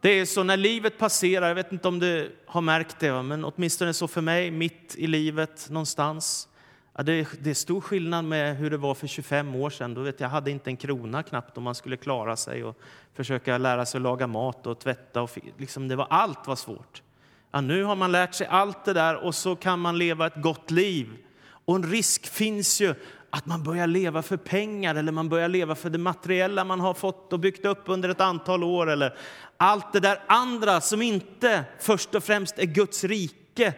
Det 0.00 0.10
är 0.10 0.24
så 0.24 0.42
när 0.42 0.56
livet 0.56 0.98
passerar, 0.98 1.48
jag 1.48 1.54
vet 1.54 1.72
inte 1.72 1.88
om 1.88 1.98
du 1.98 2.36
har 2.46 2.60
märkt 2.60 3.00
det, 3.00 3.22
men 3.22 3.44
åtminstone 3.44 3.94
så 3.94 4.08
för 4.08 4.20
mig, 4.20 4.50
mitt 4.50 4.94
i 4.98 5.06
livet 5.06 5.66
någonstans. 5.70 6.48
Ja, 6.96 7.02
det, 7.02 7.12
är, 7.12 7.26
det 7.40 7.50
är 7.50 7.54
stor 7.54 7.80
skillnad 7.80 8.24
med 8.24 8.56
hur 8.56 8.70
det 8.70 8.76
var 8.76 8.94
för 8.94 9.06
25 9.06 9.54
år 9.54 9.70
sedan. 9.70 9.94
Då 9.94 10.00
vet 10.00 10.20
jag, 10.20 10.26
jag 10.26 10.30
hade 10.30 10.50
inte 10.50 10.70
en 10.70 10.76
krona 10.76 11.22
knappt 11.22 11.58
om 11.58 11.62
man 11.62 11.74
skulle 11.74 11.96
klara 11.96 12.36
sig 12.36 12.64
och 12.64 12.80
försöka 13.14 13.58
lära 13.58 13.86
sig 13.86 13.98
att 13.98 14.02
laga 14.02 14.26
mat 14.26 14.66
och 14.66 14.78
tvätta. 14.78 15.22
Och, 15.22 15.38
liksom, 15.58 15.88
det 15.88 15.96
var, 15.96 16.06
allt 16.10 16.46
var 16.46 16.56
svårt. 16.56 17.02
Ja, 17.50 17.60
nu 17.60 17.84
har 17.84 17.96
man 17.96 18.12
lärt 18.12 18.34
sig 18.34 18.46
allt 18.46 18.84
det 18.84 18.92
där 18.92 19.16
och 19.24 19.34
så 19.34 19.56
kan 19.56 19.80
man 19.80 19.98
leva 19.98 20.26
ett 20.26 20.42
gott 20.42 20.70
liv. 20.70 21.08
Och 21.42 21.76
en 21.76 21.90
risk 21.90 22.26
finns 22.26 22.80
ju 22.80 22.94
att 23.30 23.46
man 23.46 23.62
börjar 23.62 23.86
leva 23.86 24.22
för 24.22 24.36
pengar 24.36 24.94
eller 24.94 25.12
man 25.12 25.28
börjar 25.28 25.48
leva 25.48 25.74
för 25.74 25.90
det 25.90 25.98
materiella 25.98 26.64
man 26.64 26.80
har 26.80 26.94
fått 26.94 27.32
och 27.32 27.40
byggt 27.40 27.64
upp 27.64 27.82
under 27.86 28.08
ett 28.08 28.20
antal 28.20 28.64
år. 28.64 28.90
Eller 28.90 29.18
allt 29.56 29.92
det 29.92 30.00
där 30.00 30.22
andra 30.26 30.80
som 30.80 31.02
inte 31.02 31.64
först 31.80 32.14
och 32.14 32.24
främst 32.24 32.58
är 32.58 32.66
Guds 32.66 33.04
rike 33.04 33.74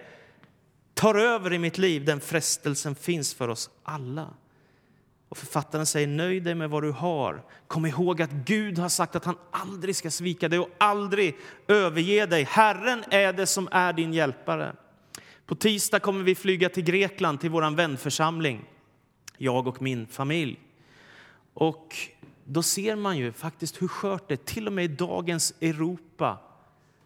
tar 0.95 1.15
över 1.15 1.53
i 1.53 1.59
mitt 1.59 1.79
liv. 1.79 2.05
Den 2.05 2.21
frestelsen 2.21 2.95
finns 2.95 3.35
för 3.35 3.49
oss 3.49 3.71
alla. 3.83 4.29
Och 5.29 5.39
författaren 5.39 5.87
säger 5.87 6.07
nöj 6.07 6.41
dig 6.41 6.55
med 6.55 6.71
vad 6.71 6.83
du 6.83 6.91
har. 6.91 7.43
Kom 7.67 7.87
ihåg 7.87 8.23
att 8.23 8.31
Gud 8.31 8.79
har 8.79 8.89
sagt 8.89 9.17
att 9.17 9.25
han 9.25 9.39
aldrig 9.51 9.97
ska 9.97 10.11
svika 10.11 10.49
dig 10.49 10.59
och 10.59 10.71
aldrig 10.79 11.37
överge 11.69 12.27
dig. 12.27 12.43
Herren 12.43 13.05
är 13.11 13.33
det 13.33 13.47
som 13.47 13.69
är 13.73 13.93
din 13.93 14.13
hjälpare. 14.13 14.73
På 15.47 15.55
tisdag 15.55 16.01
kommer 16.01 16.25
vi 16.25 16.35
flyga 16.35 16.69
till 16.69 16.85
Grekland 16.85 17.41
till 17.41 17.51
vår 17.51 17.77
vänförsamling 17.77 18.65
jag 19.39 19.67
och 19.67 19.83
min 19.83 20.07
familj. 20.07 20.59
Och 21.55 21.97
då 22.45 22.63
ser 22.63 22.97
man 22.97 23.19
ju 23.19 23.33
faktiskt 23.33 23.83
hur 23.83 23.89
skört 23.89 24.29
det 24.29 24.35
är, 24.35 24.37
till 24.37 24.67
och 24.67 24.73
med 24.73 24.85
i 24.85 24.89
dagens 24.89 25.55
Europa 25.61 26.39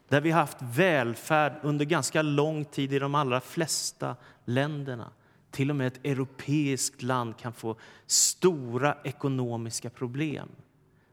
där 0.08 0.20
vi 0.20 0.30
har 0.30 0.40
haft 0.40 0.62
välfärd 0.62 1.52
under 1.62 1.84
ganska 1.84 2.22
lång 2.22 2.64
tid 2.64 2.92
i 2.92 2.98
de 2.98 3.14
allra 3.14 3.40
flesta 3.40 4.16
länderna. 4.44 5.10
Till 5.50 5.70
och 5.70 5.76
med 5.76 5.86
ett 5.86 6.04
europeiskt 6.04 7.02
land 7.02 7.36
kan 7.36 7.52
få 7.52 7.76
stora 8.06 8.96
ekonomiska 9.04 9.90
problem. 9.90 10.48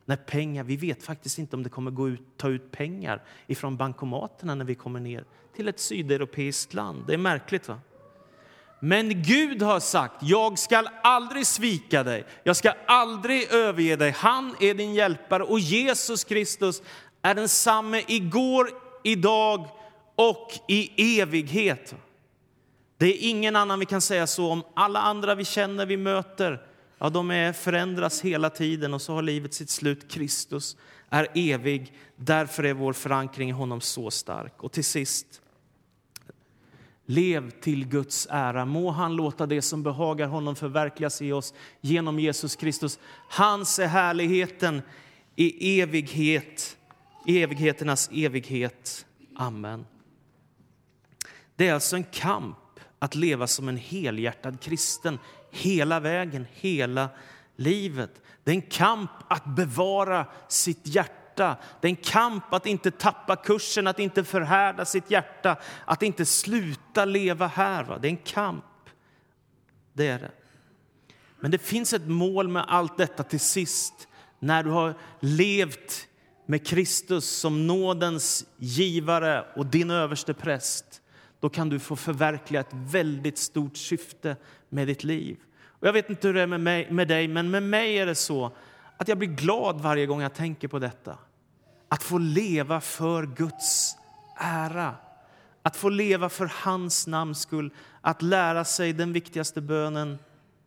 När 0.06 0.16
pengar, 0.16 0.64
vi 0.64 0.76
vet 0.76 1.04
faktiskt 1.04 1.40
inte 1.40 1.56
om 1.56 1.64
det 1.64 1.70
kommer 1.70 1.92
gå 1.92 2.10
ut, 2.10 2.22
ta 2.38 2.50
ut 2.50 2.72
pengar 2.72 3.24
ifrån 3.48 3.78
bankomaterna 3.78 4.56
när 4.56 4.66
vi 4.66 4.76
kommer 4.76 5.00
ner 5.00 5.26
till 5.56 5.68
ett 5.68 5.80
sydeuropeiskt 5.80 6.74
land. 6.74 7.04
Det 7.08 7.14
är 7.14 7.18
märkligt 7.18 7.68
va? 7.68 7.80
Men 8.80 9.24
Gud 9.24 9.62
har 9.62 9.80
sagt, 9.80 10.16
jag 10.22 10.60
ska 10.60 10.84
aldrig 11.04 11.48
svika 11.48 12.04
dig, 12.04 12.26
jag 12.44 12.56
ska 12.56 12.74
aldrig 12.88 13.52
överge 13.52 13.96
dig. 13.96 14.12
Han 14.12 14.56
är 14.60 14.74
din 14.74 14.94
hjälpare 14.94 15.44
och 15.44 15.60
Jesus 15.60 16.24
Kristus 16.24 16.82
är 17.22 17.36
densamme 17.36 18.04
igår, 18.08 18.70
idag 19.04 19.68
och 20.16 20.52
i 20.68 21.20
evighet. 21.20 21.96
Det 22.98 23.06
är 23.06 23.30
ingen 23.30 23.56
annan 23.56 23.80
vi 23.80 23.86
kan 23.86 24.02
säga 24.02 24.28
så 24.28 24.52
om. 24.52 24.64
Alla 24.74 25.00
andra 25.00 25.36
vi 25.36 25.46
känner, 25.46 25.86
vi 25.86 25.98
möter, 25.98 26.62
ja, 26.98 27.10
de 27.10 27.32
är, 27.32 27.54
förändras 27.54 28.22
hela 28.22 28.50
tiden 28.50 28.94
och 28.94 29.02
så 29.02 29.14
har 29.14 29.22
livet 29.22 29.54
sitt 29.54 29.70
slut. 29.70 30.12
Kristus 30.12 30.78
är 31.10 31.28
evig, 31.36 31.94
därför 32.16 32.64
är 32.64 32.74
vår 32.74 32.94
förankring 32.94 33.50
i 33.50 33.52
honom 33.52 33.82
så 33.82 34.12
stark. 34.12 34.64
Och 34.64 34.72
till 34.72 34.86
sist, 34.86 35.42
Lev 37.12 37.50
till 37.50 37.88
Guds 37.88 38.28
ära. 38.32 38.66
Må 38.66 38.92
han 38.92 39.16
låta 39.16 39.46
det 39.46 39.62
som 39.62 39.84
behagar 39.84 40.28
honom 40.28 40.56
förverkligas 40.56 41.22
i 41.22 41.32
oss 41.32 41.54
genom 41.82 42.20
Jesus 42.20 42.56
Kristus. 42.56 43.00
Hans 43.30 43.80
är 43.80 43.88
härligheten 43.88 44.82
i 45.36 45.80
evighet, 45.82 46.78
i 47.26 47.44
evigheternas 47.44 48.10
evighet. 48.14 49.06
Amen. 49.36 49.86
Det 51.56 51.68
är 51.68 51.74
alltså 51.74 51.96
en 51.96 52.04
kamp 52.04 52.58
att 53.00 53.16
leva 53.16 53.48
som 53.48 53.70
en 53.70 53.78
helhjärtad 53.78 54.62
kristen 54.62 55.20
hela 55.52 56.00
vägen, 56.00 56.46
hela 56.54 57.10
livet. 57.56 58.22
Det 58.44 58.52
är 58.52 58.56
en 58.56 58.62
kamp 58.62 59.12
att 59.28 59.46
bevara 59.46 60.26
sitt 60.48 60.88
hjärta 60.88 61.19
hjärta. 61.40 61.58
Det 61.82 61.88
är 61.88 61.90
en 61.90 61.96
kamp 61.96 62.54
att 62.54 62.66
inte 62.66 62.92
tappa 62.92 63.36
kursen, 63.36 63.88
att 63.88 64.00
inte 64.00 64.24
förhärda 64.24 64.86
sitt 64.86 65.12
hjärta, 65.12 65.58
att 65.86 66.04
inte 66.04 66.26
sluta 66.26 67.06
leva 67.06 67.48
här. 67.48 67.84
Va? 67.84 67.98
Det 68.02 68.08
är 68.08 68.12
en 68.12 68.18
kamp. 68.18 68.66
Det 69.94 70.08
är 70.08 70.20
det. 70.20 70.32
Men 71.40 71.52
det 71.52 71.58
finns 71.58 71.94
ett 71.94 72.08
mål 72.08 72.48
med 72.48 72.66
allt 72.68 72.98
detta 72.98 73.24
till 73.24 73.40
sist. 73.40 74.08
När 74.40 74.64
du 74.64 74.70
har 74.70 74.94
levt 75.20 76.08
med 76.46 76.68
Kristus 76.68 77.30
som 77.30 77.68
nådens 77.68 78.46
givare 78.58 79.46
och 79.56 79.66
din 79.66 79.92
överste 79.92 80.34
präst, 80.34 81.02
då 81.40 81.50
kan 81.50 81.70
du 81.70 81.80
få 81.80 81.96
förverkliga 81.96 82.62
ett 82.62 82.74
väldigt 82.74 83.38
stort 83.38 83.78
syfte 83.78 84.36
med 84.70 84.88
ditt 84.88 85.04
liv. 85.04 85.38
Och 85.80 85.88
jag 85.88 85.94
vet 85.94 86.10
inte 86.10 86.28
hur 86.28 86.34
det 86.34 86.42
är 86.42 86.48
med, 86.48 86.62
mig, 86.62 86.92
med 86.92 87.08
dig, 87.08 87.28
men 87.28 87.52
med 87.52 87.64
mig 87.64 87.98
är 87.98 88.06
det 88.06 88.16
så 88.16 88.52
att 88.98 89.08
jag 89.08 89.18
blir 89.18 89.30
glad 89.30 89.82
varje 89.82 90.06
gång 90.06 90.22
jag 90.22 90.34
tänker 90.34 90.68
på 90.68 90.80
detta. 90.80 91.18
Att 91.90 92.04
få 92.04 92.18
leva 92.18 92.82
för 92.82 93.26
Guds 93.26 93.96
ära, 94.38 94.96
att 95.62 95.76
få 95.76 95.90
leva 95.90 96.30
för 96.30 96.52
hans 96.56 97.08
namns 97.08 97.42
skull, 97.42 97.74
att 98.02 98.22
lära 98.22 98.66
sig 98.66 98.94
den 98.94 99.14
viktigaste 99.14 99.62
bönen 99.62 100.18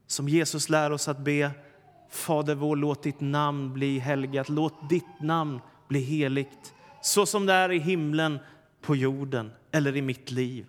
som 0.06 0.28
Jesus 0.28 0.68
lär 0.68 0.90
oss 0.90 1.08
att 1.08 1.18
be. 1.18 1.50
Fader 2.11 2.54
vår, 2.54 2.76
låt 2.76 3.02
ditt 3.02 3.20
namn 3.20 3.72
bli 3.72 3.98
helgat, 3.98 4.48
låt 4.48 4.88
ditt 4.88 5.20
namn 5.20 5.61
bli 5.88 6.00
heligt 6.00 6.74
så 7.02 7.26
som 7.26 7.46
det 7.46 7.52
är 7.52 7.72
i 7.72 7.78
himlen, 7.78 8.38
på 8.80 8.96
jorden 8.96 9.52
eller 9.70 9.96
i 9.96 10.02
mitt 10.02 10.30
liv. 10.30 10.66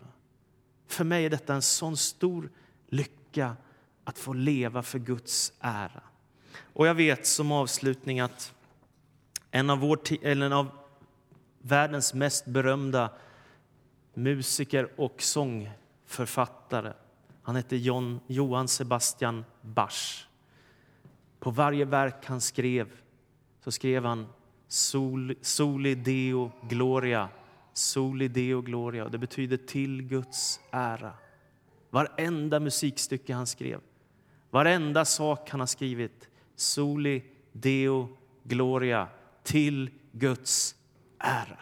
För 0.87 1.03
mig 1.03 1.25
är 1.25 1.29
detta 1.29 1.53
en 1.53 1.61
sån 1.61 1.97
stor 1.97 2.49
lycka 2.89 3.55
att 4.03 4.19
få 4.19 4.33
leva 4.33 4.83
för 4.83 4.99
Guds 4.99 5.53
ära. 5.59 6.01
Och 6.73 6.87
jag 6.87 6.93
vet 6.95 7.27
som 7.27 7.51
avslutning 7.51 8.19
att 8.19 8.53
en 9.55 9.69
av, 9.69 9.79
vår, 9.79 9.99
eller 10.21 10.45
en 10.45 10.53
av 10.53 10.69
världens 11.61 12.13
mest 12.13 12.45
berömda 12.45 13.09
musiker 14.13 14.89
och 14.95 15.21
sångförfattare. 15.21 16.93
Han 17.41 17.55
hette 17.55 17.77
John, 17.77 18.19
Johann 18.27 18.67
Sebastian 18.67 19.45
Bach. 19.61 20.27
På 21.39 21.51
varje 21.51 21.85
verk 21.85 22.25
han 22.25 22.41
skrev 22.41 22.87
så 23.63 23.71
skrev 23.71 24.05
han 24.05 24.27
Sol, 24.67 25.35
Soli 25.41 25.95
Deo 25.95 26.51
Gloria. 26.61 27.29
Soli 27.73 28.27
Deo 28.27 28.61
Gloria. 28.61 29.09
Det 29.09 29.17
betyder 29.17 29.57
till 29.57 30.01
Guds 30.01 30.59
ära. 30.71 31.13
Varenda 31.89 32.59
musikstycke 32.59 33.33
han 33.33 33.47
skrev, 33.47 33.81
varenda 34.49 35.05
sak 35.05 35.49
han 35.49 35.59
har 35.59 35.67
skrivit. 35.67 36.29
Soli 36.55 37.23
Deo 37.51 38.17
Gloria 38.43 39.07
till 39.43 39.89
Guds 40.11 40.75
ära. 41.19 41.59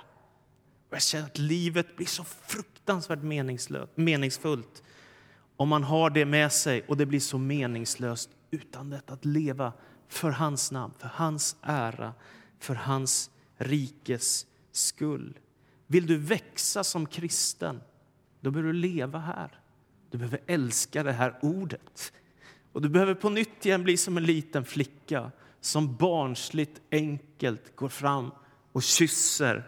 Och 0.90 0.96
jag 0.96 1.02
känner 1.02 1.26
att 1.26 1.38
livet 1.38 1.96
blir 1.96 2.08
så 2.08 2.24
fruktansvärt 2.24 3.22
meningsfullt 3.96 4.84
om 5.62 5.70
man 5.70 5.84
har 5.84 6.10
det 6.10 6.26
med 6.26 6.52
sig 6.52 6.82
och 6.88 6.98
det 6.98 7.06
blir 7.06 7.20
så 7.20 7.38
meningslöst 7.38 8.30
utan 8.52 8.90
detta 8.90 9.14
att 9.14 9.26
leva 9.26 9.74
för 10.08 10.32
hans 10.32 10.72
namn, 10.72 10.94
för 11.00 11.08
hans 11.08 11.56
ära, 11.62 12.14
för 12.60 12.76
hans 12.76 13.32
rikes 13.58 14.46
skull. 14.72 15.40
Vill 15.88 16.08
du 16.08 16.18
växa 16.18 16.84
som 16.84 17.06
kristen, 17.06 17.82
då 18.40 18.52
behöver 18.52 18.74
du 18.74 18.80
leva 18.80 19.20
här. 19.20 19.60
Du 20.12 20.18
behöver 20.18 20.42
älska 20.48 21.04
det 21.04 21.12
här 21.12 21.40
ordet. 21.42 22.14
Och 22.72 22.82
du 22.82 22.90
behöver 22.90 23.14
på 23.14 23.30
nytt 23.30 23.66
igen 23.66 23.84
bli 23.84 23.98
som 23.98 24.18
en 24.18 24.24
liten 24.24 24.66
flicka 24.66 25.32
som 25.62 25.96
barnsligt 25.96 26.82
enkelt 26.92 27.76
går 27.76 27.90
fram 27.90 28.32
och 28.72 28.84
kysser 28.84 29.64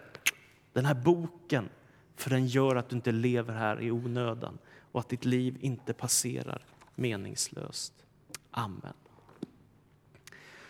den 0.74 0.86
här 0.86 0.94
boken 0.94 1.70
för 2.16 2.30
den 2.30 2.48
gör 2.48 2.76
att 2.76 2.90
du 2.90 2.96
inte 2.96 3.12
lever 3.12 3.54
här 3.54 3.82
i 3.82 3.92
onödan 3.92 4.58
och 4.92 5.00
att 5.00 5.10
ditt 5.10 5.26
liv 5.26 5.58
inte 5.60 5.94
passerar 5.94 6.66
meningslöst. 6.96 7.94
Amen. 8.52 8.94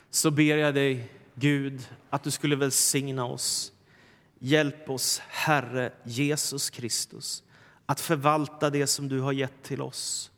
Så 0.09 0.31
ber 0.31 0.57
jag 0.57 0.73
dig, 0.73 1.11
Gud, 1.35 1.87
att 2.09 2.23
du 2.23 2.31
skulle 2.31 2.55
välsigna 2.55 3.25
oss. 3.25 3.73
Hjälp 4.39 4.89
oss, 4.89 5.19
Herre 5.19 5.93
Jesus 6.03 6.69
Kristus, 6.69 7.43
att 7.85 7.99
förvalta 7.99 8.69
det 8.69 8.87
som 8.87 9.09
du 9.09 9.19
har 9.19 9.31
gett 9.31 9.63
till 9.63 9.81
oss. 9.81 10.31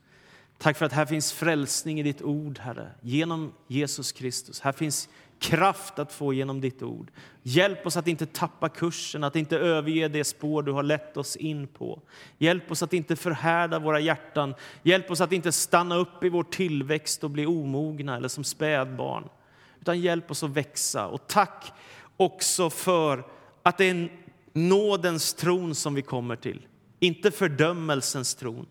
Tack 0.58 0.78
för 0.78 0.86
att 0.86 0.94
här 0.94 1.06
finns 1.06 1.34
frälsning 1.34 2.00
i 2.00 2.04
ditt 2.04 2.22
ord, 2.22 2.60
Herre, 2.60 2.92
genom 3.02 3.54
Jesus 3.68 4.12
Kristus. 4.12 4.60
Här 4.60 4.72
finns 4.72 5.10
kraft 5.40 6.00
att 6.00 6.14
få 6.14 6.34
genom 6.34 6.62
ditt 6.62 6.84
ord. 6.84 7.12
Hjälp 7.44 7.86
oss 7.86 7.98
att 7.98 8.08
inte 8.08 8.26
tappa 8.26 8.70
kursen, 8.70 9.24
att 9.24 9.36
inte 9.36 9.58
överge 9.58 10.08
det 10.08 10.24
spår 10.24 10.64
du 10.64 10.72
har 10.72 10.84
lett 10.84 11.18
oss 11.18 11.36
in 11.36 11.68
på. 11.68 12.02
Hjälp 12.38 12.72
oss 12.72 12.84
att 12.84 12.94
inte 12.94 13.16
förhärda 13.16 13.80
våra 13.80 14.00
hjärtan. 14.00 14.56
Hjälp 14.84 15.12
oss 15.12 15.22
att 15.22 15.32
inte 15.32 15.52
stanna 15.52 15.96
upp 15.96 16.24
i 16.24 16.30
vår 16.30 16.44
tillväxt 16.44 17.24
och 17.24 17.30
bli 17.30 17.46
omogna 17.46 18.18
eller 18.18 18.28
som 18.28 18.44
spädbarn. 18.44 19.30
Utan 19.82 20.02
hjälp 20.02 20.32
oss 20.32 20.44
att 20.44 20.50
växa. 20.50 21.08
Och 21.08 21.28
tack 21.28 21.74
också 22.18 22.70
för 22.70 23.24
att 23.64 23.78
det 23.78 23.86
är 23.86 24.12
nådens 24.54 25.34
tron 25.34 25.76
som 25.76 25.94
vi 25.94 26.02
kommer 26.02 26.36
till. 26.36 26.68
Inte 27.00 27.32
fördömelsens 27.32 28.36
tron. 28.36 28.66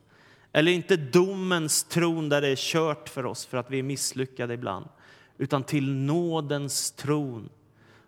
Eller 0.57 0.73
inte 0.73 0.97
domens 0.97 1.85
tron 1.85 2.29
där 2.29 2.41
det 2.41 2.49
är 2.49 2.57
kört 2.57 3.09
för 3.09 3.27
oss 3.27 3.47
för 3.47 3.59
att 3.59 3.71
vi 3.71 3.79
är 3.79 3.83
misslyckade 3.83 4.55
ibland 4.55 4.87
utan 5.39 5.65
till 5.65 5.93
nådens 5.93 6.91
tron. 6.91 7.49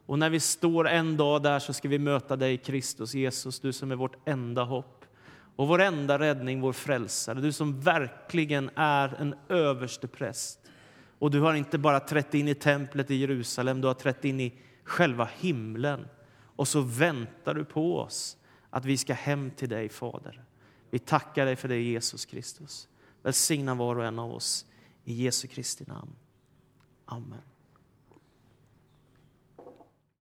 Och 0.06 0.18
när 0.18 0.30
vi 0.30 0.40
står 0.40 0.88
en 0.88 1.16
dag 1.16 1.42
där 1.42 1.58
så 1.58 1.72
ska 1.72 1.88
vi 1.88 1.98
möta 1.98 2.36
dig, 2.36 2.58
Kristus 2.58 3.14
Jesus, 3.14 3.60
du 3.60 3.72
som 3.72 3.92
är 3.92 3.96
vårt 3.96 4.28
enda 4.28 4.64
hopp 4.64 5.04
och 5.56 5.68
vår 5.68 5.80
enda 5.80 6.18
räddning, 6.18 6.60
vår 6.60 6.72
frälsare. 6.72 7.40
Du 7.40 7.52
som 7.52 7.80
verkligen 7.80 8.70
är 8.74 9.14
en 9.20 9.34
överste 9.48 10.08
präst. 10.08 10.60
Och 11.18 11.30
du 11.30 11.40
har 11.40 11.54
inte 11.54 11.78
bara 11.78 12.00
trätt 12.00 12.34
in 12.34 12.48
i 12.48 12.54
templet 12.54 13.10
i 13.10 13.14
Jerusalem, 13.14 13.80
du 13.80 13.86
har 13.86 13.94
trätt 13.94 14.24
in 14.24 14.40
i 14.40 14.54
själva 14.84 15.28
himlen. 15.38 16.08
Och 16.56 16.68
så 16.68 16.80
väntar 16.80 17.54
du 17.54 17.64
på 17.64 17.98
oss, 17.98 18.36
att 18.70 18.84
vi 18.84 18.96
ska 18.96 19.14
hem 19.14 19.50
till 19.50 19.68
dig, 19.68 19.88
Fader. 19.88 20.45
Vi 20.96 21.00
tackar 21.00 21.46
dig 21.46 21.56
för 21.56 21.68
det, 21.68 21.82
Jesus 21.82 22.24
Kristus. 22.24 22.88
Välsigna 23.22 23.74
var 23.74 23.96
och 23.96 24.04
en 24.04 24.18
av 24.18 24.32
oss 24.32 24.66
i 25.04 25.12
Jesu 25.14 25.48
Kristi 25.48 25.84
namn. 25.86 26.12
Amen. 27.04 27.42